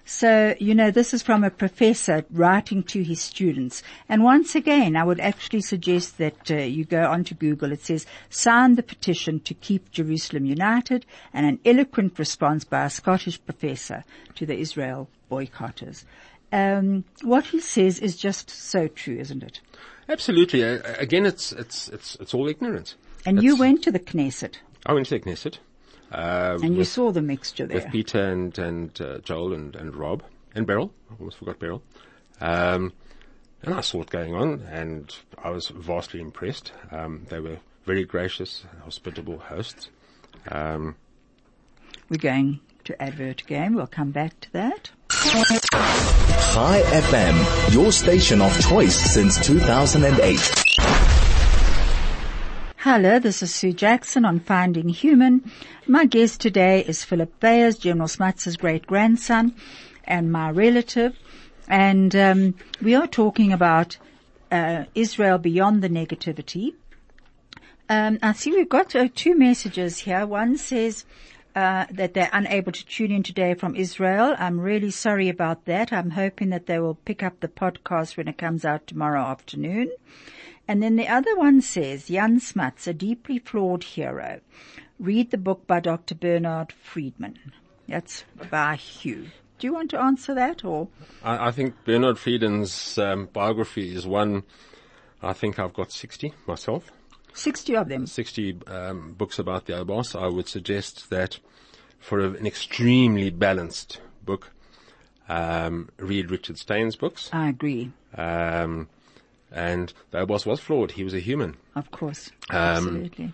[0.07, 3.83] So, you know, this is from a professor writing to his students.
[4.09, 7.73] And once again, I would actually suggest that uh, you go onto Google.
[7.73, 12.91] It says, sign the petition to keep Jerusalem united and an eloquent response by a
[12.91, 16.05] Scottish professor to the Israel boycotters.
[16.53, 19.61] Um, what he says is just so true, isn't it?
[20.09, 20.63] Absolutely.
[20.63, 22.95] Uh, again, it's, it's, it's, it's all ignorance.
[23.25, 24.57] And it's, you went to the Knesset.
[24.85, 25.59] I went to the Knesset.
[26.15, 27.79] Uh, and you saw the mixture there.
[27.79, 30.23] With Peter and, and uh, Joel and, and Rob
[30.55, 30.93] and Beryl.
[31.11, 31.83] I almost forgot Beryl.
[32.41, 32.93] Um,
[33.62, 36.73] and I saw it going on and I was vastly impressed.
[36.91, 39.91] Um, they were very gracious, hospitable hosts.
[40.51, 40.97] Um,
[42.09, 43.75] We're going to advert again.
[43.75, 44.91] We'll come back to that.
[45.11, 50.54] Chai FM, your station of choice since 2008.
[52.85, 55.51] Hello, this is Sue Jackson on Finding Human.
[55.87, 59.55] My guest today is Philip Weyers, General Smuts' great grandson
[60.05, 61.18] and my relative.
[61.66, 63.97] And um, we are talking about
[64.53, 66.74] uh, Israel beyond the negativity.
[67.89, 70.26] Um, I see we've got uh, two messages here.
[70.26, 71.07] One says
[71.57, 74.37] uh, that they're unable to tune in today from Israel.
[74.39, 75.91] I'm really sorry about that.
[75.91, 79.91] I'm hoping that they will pick up the podcast when it comes out tomorrow afternoon.
[80.67, 84.41] And then the other one says, Jan Smuts, a deeply flawed hero.
[84.99, 86.15] Read the book by Dr.
[86.15, 87.39] Bernard Friedman.
[87.89, 89.27] That's by Hugh.
[89.59, 90.89] Do you want to answer that or?
[91.23, 94.45] I, I think Bernard Friedman's um, biography is one,
[95.23, 96.91] I think I've got 60 myself.
[97.35, 98.07] 60 of them?
[98.07, 100.19] 60 um, books about the Oubaas.
[100.19, 101.39] I would suggest that
[101.99, 104.51] for a, an extremely balanced book,
[105.29, 107.31] um, read Richard Steyn's books.
[107.33, 107.91] I agree.
[108.17, 108.89] Um,
[109.55, 110.91] and the boss was flawed.
[110.91, 111.57] He was a human.
[111.77, 112.31] Of course.
[112.51, 113.33] Um, Absolutely.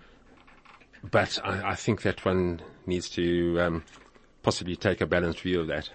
[1.10, 3.84] But I, I, think that one needs to um,
[4.42, 5.88] possibly take a balanced view of that.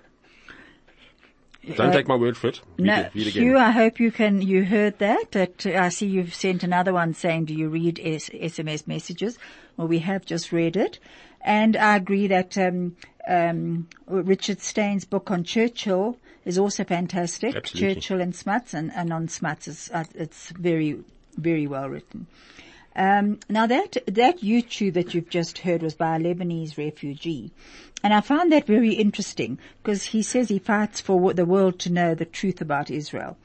[1.76, 2.62] Don't uh, take my word for it.
[2.78, 6.08] Read no, it, Hugh, I hope you can, you heard that, that uh, I see
[6.08, 9.38] you've sent another one saying, do you read S- SMS messages?
[9.78, 11.00] Well, we have just read it.
[11.42, 12.96] And I agree that, um,
[13.28, 17.56] um, Richard Steyn's book on Churchill is also fantastic.
[17.56, 17.96] Absolutely.
[17.96, 21.00] Churchill and Smuts and, and on Smuts is, uh, it's very,
[21.38, 22.28] very well written.
[22.96, 27.52] Um, now that, that YouTube that you've just heard was by a Lebanese refugee.
[28.04, 31.92] And I found that very interesting because he says he fights for the world to
[31.92, 33.38] know the truth about Israel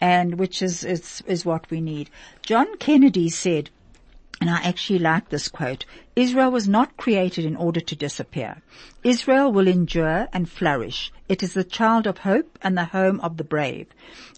[0.00, 2.10] and which is, is, is what we need.
[2.42, 3.70] John Kennedy said,
[4.42, 5.84] and I actually like this quote,
[6.16, 8.60] Israel was not created in order to disappear.
[9.04, 11.12] Israel will endure and flourish.
[11.28, 13.86] It is the child of hope and the home of the brave.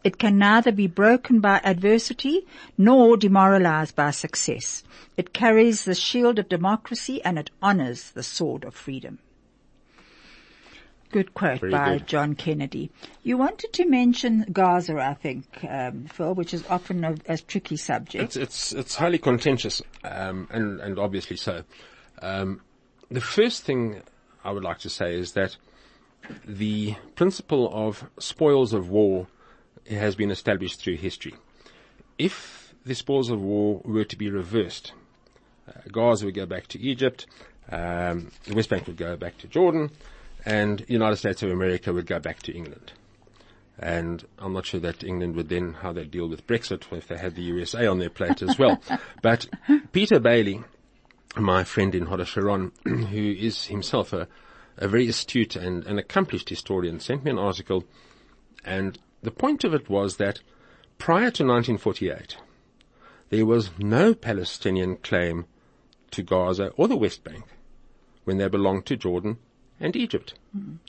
[0.04, 2.46] It can neither be broken by adversity
[2.76, 4.84] nor demoralized by success.
[5.16, 9.20] It carries the shield of democracy and it honors the sword of freedom.
[11.14, 12.08] Good quote Very by good.
[12.08, 12.90] John Kennedy.
[13.22, 17.76] You wanted to mention Gaza, I think, um, Phil, which is often a, a tricky
[17.76, 18.24] subject.
[18.24, 21.62] It's it's it's highly contentious, um, and and obviously so.
[22.20, 22.62] Um,
[23.12, 24.02] the first thing
[24.42, 25.56] I would like to say is that
[26.44, 29.28] the principle of spoils of war
[29.88, 31.34] has been established through history.
[32.18, 34.94] If the spoils of war were to be reversed,
[35.68, 37.26] uh, Gaza would go back to Egypt,
[37.70, 39.92] um, the West Bank would go back to Jordan,
[40.44, 42.92] and United States of America would go back to England.
[43.78, 47.16] And I'm not sure that England would then, how they'd deal with Brexit if they
[47.16, 48.80] had the USA on their plate as well.
[49.22, 49.46] but
[49.92, 50.62] Peter Bailey,
[51.36, 52.72] my friend in Hod Hasharon,
[53.08, 54.28] who is himself a,
[54.76, 57.84] a very astute and, an accomplished historian, sent me an article
[58.64, 60.40] and the point of it was that
[60.98, 62.36] prior to 1948,
[63.30, 65.46] there was no Palestinian claim
[66.10, 67.44] to Gaza or the West Bank
[68.24, 69.38] when they belonged to Jordan
[69.84, 70.34] and Egypt.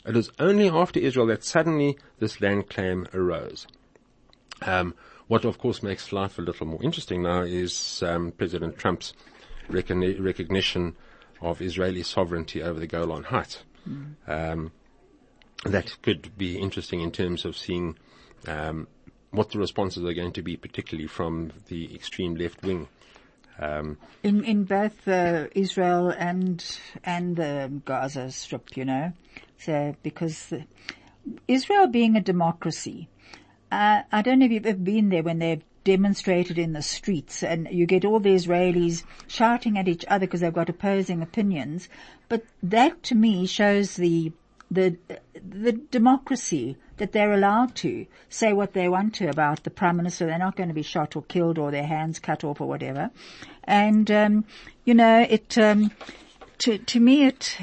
[0.05, 3.67] It was only after Israel that suddenly this land claim arose.
[4.61, 4.95] Um,
[5.27, 9.13] what of course makes life a little more interesting now is um, President Trump's
[9.69, 10.95] recogni- recognition
[11.41, 13.63] of Israeli sovereignty over the Golan Heights.
[14.27, 14.71] Um,
[15.65, 17.97] that could be interesting in terms of seeing
[18.47, 18.87] um,
[19.31, 22.87] what the responses are going to be, particularly from the extreme left wing.
[23.59, 26.63] Um, in in both uh, Israel and
[27.03, 29.13] and the Gaza Strip, you know,
[29.57, 30.53] so because
[31.47, 33.07] Israel being a democracy,
[33.71, 37.43] uh, I don't know if you've ever been there when they've demonstrated in the streets
[37.43, 41.87] and you get all the Israelis shouting at each other because they've got opposing opinions,
[42.27, 44.33] but that to me shows the
[44.69, 44.97] the
[45.33, 50.25] the democracy that they're allowed to say what they want to about the prime minister.
[50.25, 53.11] They're not going to be shot or killed or their hands cut off or whatever.
[53.63, 54.45] And um,
[54.85, 55.91] you know, it um,
[56.59, 57.57] to to me it.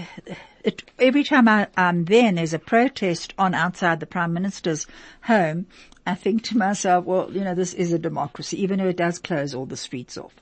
[0.65, 4.87] It, every time I, I'm there and there's a protest on outside the Prime Minister's
[5.23, 5.67] home,
[6.07, 9.19] I think to myself, well, you know, this is a democracy, even though it does
[9.19, 10.33] close all the streets off.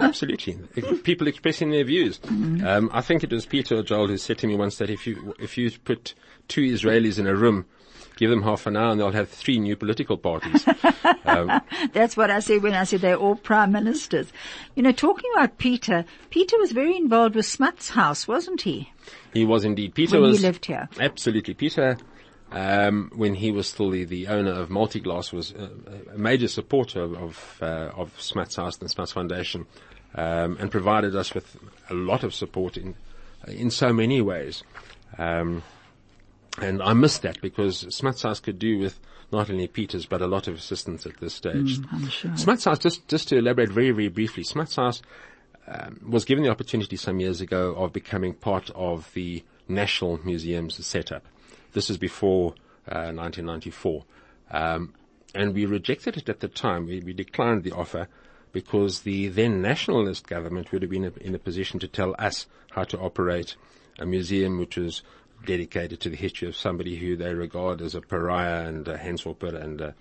[0.00, 0.54] Absolutely.
[1.04, 2.18] People expressing their views.
[2.26, 5.34] Um, I think it was Peter Joel who said to me once that if you,
[5.38, 6.14] if you put
[6.48, 7.66] two Israelis in a room,
[8.22, 10.64] give them half an hour and they'll have three new political parties.
[11.92, 14.32] That's what I said when I said they're all prime ministers.
[14.76, 18.92] You know, talking about Peter, Peter was very involved with Smuts House, wasn't he?
[19.34, 19.96] He was indeed.
[19.96, 20.88] Peter When he lived here.
[21.00, 21.98] Absolutely, Peter.
[22.52, 25.70] Um, when he was still the, the owner of Multiglass, was a,
[26.14, 29.66] a major supporter of of, uh, of Smuts House and the Smuts Foundation,
[30.14, 31.56] um, and provided us with
[31.90, 32.94] a lot of support in
[33.48, 34.62] in so many ways.
[35.18, 35.64] Um,
[36.60, 39.00] and I miss that because Smuts House could do with
[39.30, 41.78] not only Peter's but a lot of assistance at this stage.
[41.90, 42.36] I'm sure.
[42.36, 45.02] Smuts just, just to elaborate very, very briefly, Smuts House
[45.66, 50.84] um, was given the opportunity some years ago of becoming part of the National Museum's
[50.84, 51.24] setup.
[51.72, 52.50] This is before
[52.86, 54.04] uh, 1994.
[54.50, 54.92] Um,
[55.34, 56.86] and we rejected it at the time.
[56.86, 58.08] We, we declined the offer
[58.52, 62.84] because the then nationalist government would have been in a position to tell us how
[62.84, 63.56] to operate
[63.98, 65.02] a museum which was
[65.44, 69.54] dedicated to the history of somebody who they regard as a pariah and a Henswalper
[69.54, 69.92] and uh,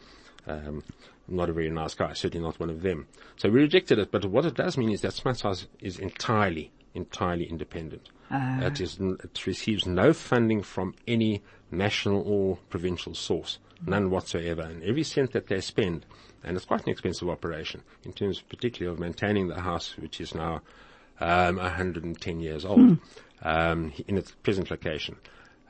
[0.48, 0.84] um,
[1.28, 3.08] not a very nice guy, certainly not one of them.
[3.38, 6.72] So we rejected it, but what it does mean is that Smuts House is entirely,
[6.94, 8.10] entirely independent.
[8.34, 14.62] It, is, it receives no funding from any national or provincial source, none whatsoever.
[14.62, 16.06] And every cent that they spend,
[16.44, 20.34] and it's quite an expensive operation in terms particularly of maintaining the house, which is
[20.34, 20.62] now
[21.22, 22.80] um, 110 years old
[23.44, 25.16] um, in its present location.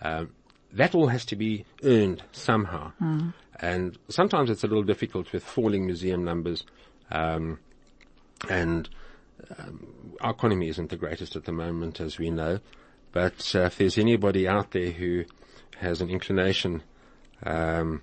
[0.01, 0.31] Um,
[0.73, 2.93] that all has to be earned somehow,
[3.59, 6.63] and sometimes it's a little difficult with falling museum numbers,
[7.11, 7.59] um,
[8.49, 8.89] and
[9.59, 12.59] um, our economy isn't the greatest at the moment, as we know.
[13.11, 15.25] But uh, if there's anybody out there who
[15.77, 16.83] has an inclination
[17.43, 18.01] um,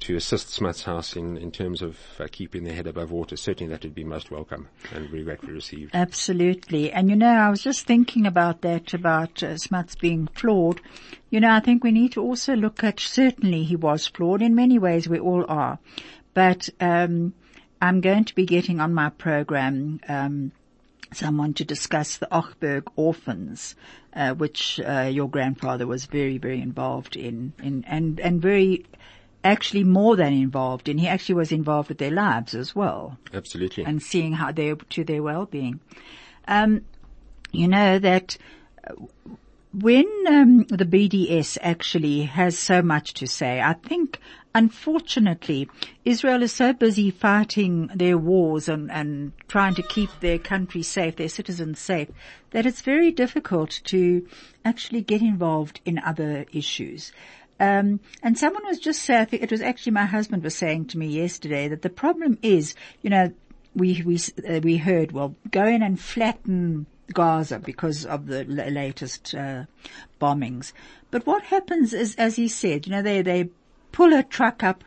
[0.00, 3.70] to assist Smuts House in, in terms of uh, keeping their head above water, certainly
[3.72, 5.94] that would be most welcome and very gratefully received.
[5.94, 6.92] Absolutely.
[6.92, 10.80] And you know, I was just thinking about that, about uh, Smuts being flawed.
[11.30, 14.42] You know, I think we need to also look at, certainly he was flawed.
[14.42, 15.78] In many ways we all are.
[16.34, 17.34] But, um,
[17.80, 20.52] I'm going to be getting on my program, um,
[21.12, 23.76] someone to discuss the Ochberg orphans,
[24.14, 28.84] uh, which uh, your grandfather was very, very involved in, in and and very
[29.44, 30.98] actually more than involved in.
[30.98, 33.84] He actually was involved with their lives as well Absolutely.
[33.84, 35.80] and seeing how they to their well-being.
[36.46, 36.84] Um,
[37.52, 38.36] you know that
[38.88, 38.94] uh,
[39.72, 44.18] when um, the BDS actually has so much to say, I think
[44.54, 45.68] unfortunately
[46.04, 51.16] Israel is so busy fighting their wars and, and trying to keep their country safe,
[51.16, 52.08] their citizens safe,
[52.50, 54.26] that it's very difficult to
[54.64, 57.12] actually get involved in other issues.
[57.60, 60.86] Um, and someone was just saying, I think it was actually my husband was saying
[60.86, 63.32] to me yesterday that the problem is, you know,
[63.74, 69.34] we we uh, we heard well go in and flatten Gaza because of the latest
[69.34, 69.64] uh,
[70.20, 70.72] bombings.
[71.10, 73.50] But what happens is, as he said, you know, they they
[73.92, 74.84] pull a truck up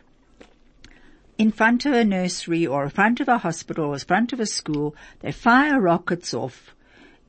[1.38, 4.39] in front of a nursery or in front of a hospital or in front of
[4.39, 4.95] a school.
[5.19, 6.76] They fire rockets off,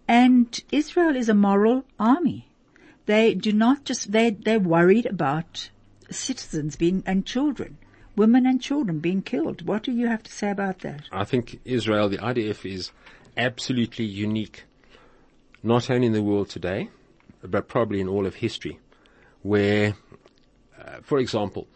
[0.06, 2.48] and Israel is a moral army.
[3.06, 5.70] They do not just they they're worried about
[6.10, 7.78] citizens being and children
[8.16, 9.66] women and children being killed.
[9.66, 11.02] What do you have to say about that?
[11.10, 12.90] I think Israel, the IDF is
[13.36, 14.64] absolutely unique,
[15.62, 16.90] not only in the world today,
[17.42, 18.78] but probably in all of history,
[19.42, 19.94] where,
[20.80, 21.66] uh, for example,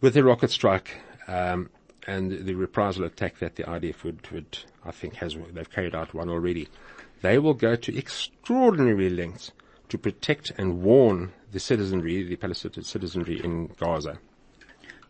[0.00, 1.70] with the rocket strike um,
[2.06, 6.14] and the reprisal attack that the IDF would, would, I think, has they've carried out
[6.14, 6.68] one already,
[7.22, 9.52] they will go to extraordinary lengths
[9.88, 14.18] to protect and warn the citizenry, the Palestinian citizenry in Gaza.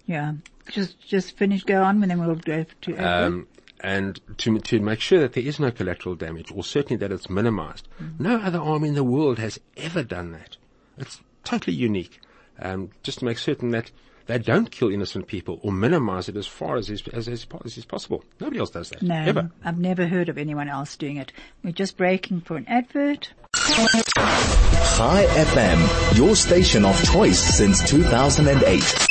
[0.07, 0.35] Yeah.
[0.71, 3.47] Just, just finish, go on, and then we'll go to, um,
[3.81, 7.31] and to, to make sure that there is no collateral damage, or certainly that it's
[7.31, 7.89] minimized.
[8.01, 8.21] Mm.
[8.21, 10.57] No other army in the world has ever done that.
[10.99, 12.21] It's totally unique.
[12.59, 13.91] Um, just to make certain that
[14.27, 17.79] they don't kill innocent people or minimize it as far as is, as, as, as
[17.79, 18.25] is possible.
[18.41, 19.03] Nobody else does that.
[19.03, 19.51] no, Ever.
[19.65, 21.33] I've never heard of anyone else doing it.
[21.63, 23.33] We're just breaking for an advert.
[23.55, 29.06] Chai FM, your station of choice since 2008.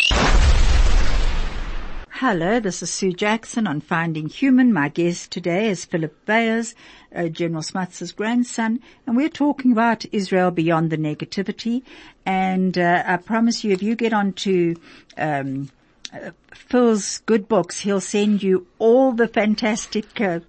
[2.20, 4.72] Hello, this is Sue Jackson on Finding Human.
[4.72, 6.74] My guest today is Philip Weyers,
[7.14, 11.84] uh, General Smuts's grandson, and we're talking about Israel beyond the negativity.
[12.26, 14.76] And uh, I promise you, if you get onto
[15.18, 15.70] um,
[16.14, 20.40] uh, Phil's good books, he'll send you all the fantastic uh,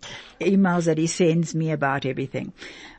[0.41, 2.53] emails that he sends me about everything.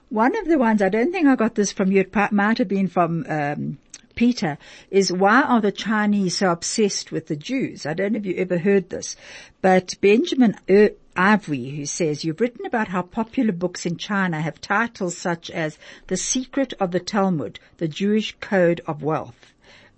[0.10, 2.68] One of the ones, I don't think I got this from you, it might have
[2.68, 3.78] been from um,
[4.18, 4.58] Peter,
[4.92, 7.86] is why are the Chinese so obsessed with the Jews?
[7.86, 9.16] I don't know if you ever heard this,
[9.62, 14.60] but Benjamin er- Ivry, who says, you've written about how popular books in China have
[14.60, 19.54] titles such as The Secret of the Talmud, The Jewish Code of Wealth.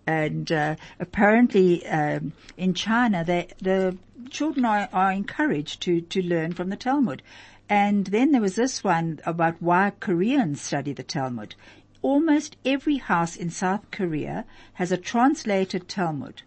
[0.08, 3.98] And uh, apparently um, in China, they, the
[4.30, 7.22] children are, are encouraged to, to learn from the Talmud.
[7.70, 11.54] And then there was this one about why Koreans study the Talmud.
[12.02, 16.44] Almost every house in South Korea has a translated Talmud.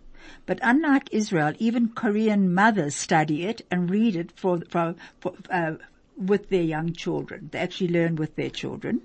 [0.47, 5.75] But unlike Israel, even Korean mothers study it and read it for, for, for uh,
[6.17, 7.49] with their young children.
[7.53, 9.03] They actually learn with their children.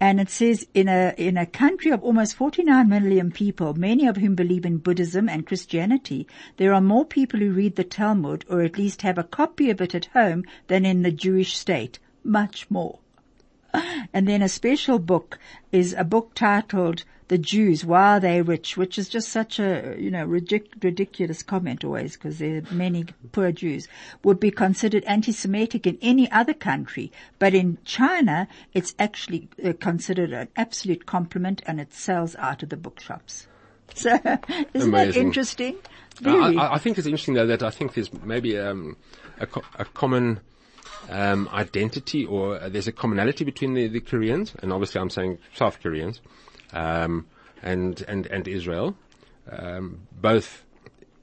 [0.00, 4.16] And it says in a, in a country of almost 49 million people, many of
[4.16, 6.26] whom believe in Buddhism and Christianity,
[6.56, 9.80] there are more people who read the Talmud or at least have a copy of
[9.80, 11.98] it at home than in the Jewish state.
[12.24, 12.98] Much more.
[14.12, 15.38] And then a special book
[15.72, 18.76] is a book titled The Jews, Why Are They Rich?
[18.76, 23.06] Which is just such a, you know, ridic- ridiculous comment always because there are many
[23.32, 23.88] poor Jews
[24.22, 27.10] would be considered anti-Semitic in any other country.
[27.38, 32.68] But in China, it's actually uh, considered an absolute compliment and it sells out of
[32.68, 33.46] the bookshops.
[33.96, 34.18] So,
[34.72, 35.76] isn't that interesting?
[36.18, 36.56] I, Very.
[36.56, 38.96] I, I think it's interesting though that I think there's maybe um,
[39.38, 40.40] a, co- a common
[41.10, 45.38] um, identity or uh, there's a commonality between the, the Koreans and obviously I'm saying
[45.54, 46.20] South Koreans
[46.72, 47.26] um,
[47.62, 48.96] and and and Israel,
[49.50, 50.64] um, both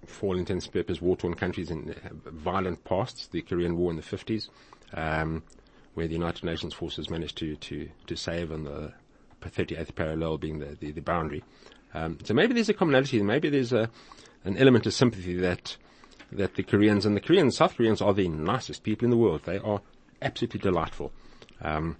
[0.05, 3.27] for all intents and purposes war-torn countries in uh, violent pasts.
[3.27, 4.49] The Korean War in the 50s,
[4.93, 5.43] um,
[5.93, 8.93] where the United Nations forces managed to to to save on the
[9.43, 11.43] 38th parallel being the the, the boundary.
[11.93, 13.21] Um, so maybe there's a commonality.
[13.21, 13.89] Maybe there's a
[14.43, 15.77] an element of sympathy that
[16.31, 19.41] that the Koreans and the Koreans, South Koreans, are the nicest people in the world.
[19.45, 19.81] They are
[20.21, 21.11] absolutely delightful,
[21.61, 21.97] um,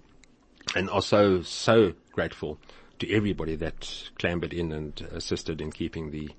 [0.74, 2.58] and also so grateful
[2.98, 6.30] to everybody that clambered in and assisted in keeping the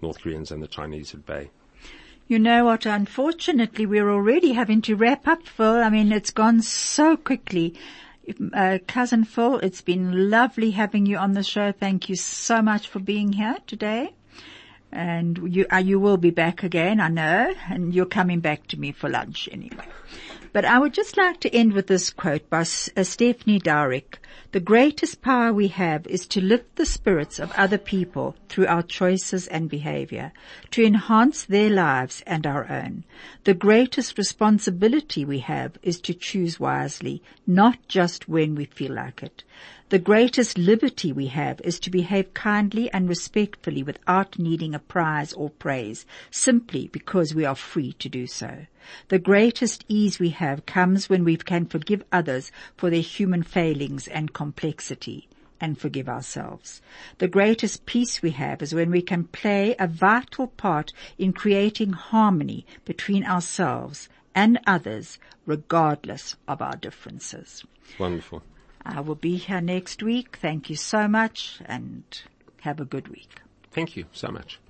[0.00, 1.50] North Koreans and the Chinese at bay.
[2.28, 2.86] You know what?
[2.86, 5.82] Unfortunately, we're already having to wrap up, Phil.
[5.82, 7.74] I mean, it's gone so quickly.
[8.54, 11.72] Uh, cousin Phil, it's been lovely having you on the show.
[11.72, 14.14] Thank you so much for being here today.
[14.92, 18.78] And you, uh, you will be back again, I know, and you're coming back to
[18.78, 19.86] me for lunch anyway.
[20.52, 24.18] But I would just like to end with this quote by S- uh, Stephanie Dowrick,
[24.52, 28.82] The greatest power we have is to lift the spirits of other people through our
[28.82, 30.32] choices and behavior,
[30.72, 33.04] to enhance their lives and our own.
[33.44, 39.22] The greatest responsibility we have is to choose wisely, not just when we feel like
[39.22, 39.42] it.
[39.88, 45.34] The greatest liberty we have is to behave kindly and respectfully without needing a prize
[45.34, 48.66] or praise, simply because we are free to do so.
[49.08, 54.08] The greatest ease we have comes when we can forgive others for their human failings
[54.22, 55.28] and complexity
[55.60, 56.80] and forgive ourselves.
[57.18, 61.92] The greatest peace we have is when we can play a vital part in creating
[61.92, 67.64] harmony between ourselves and others regardless of our differences.
[67.98, 68.44] Wonderful.
[68.84, 70.38] I will be here next week.
[70.40, 72.04] Thank you so much and
[72.60, 73.40] have a good week.
[73.72, 74.60] Thank you so much.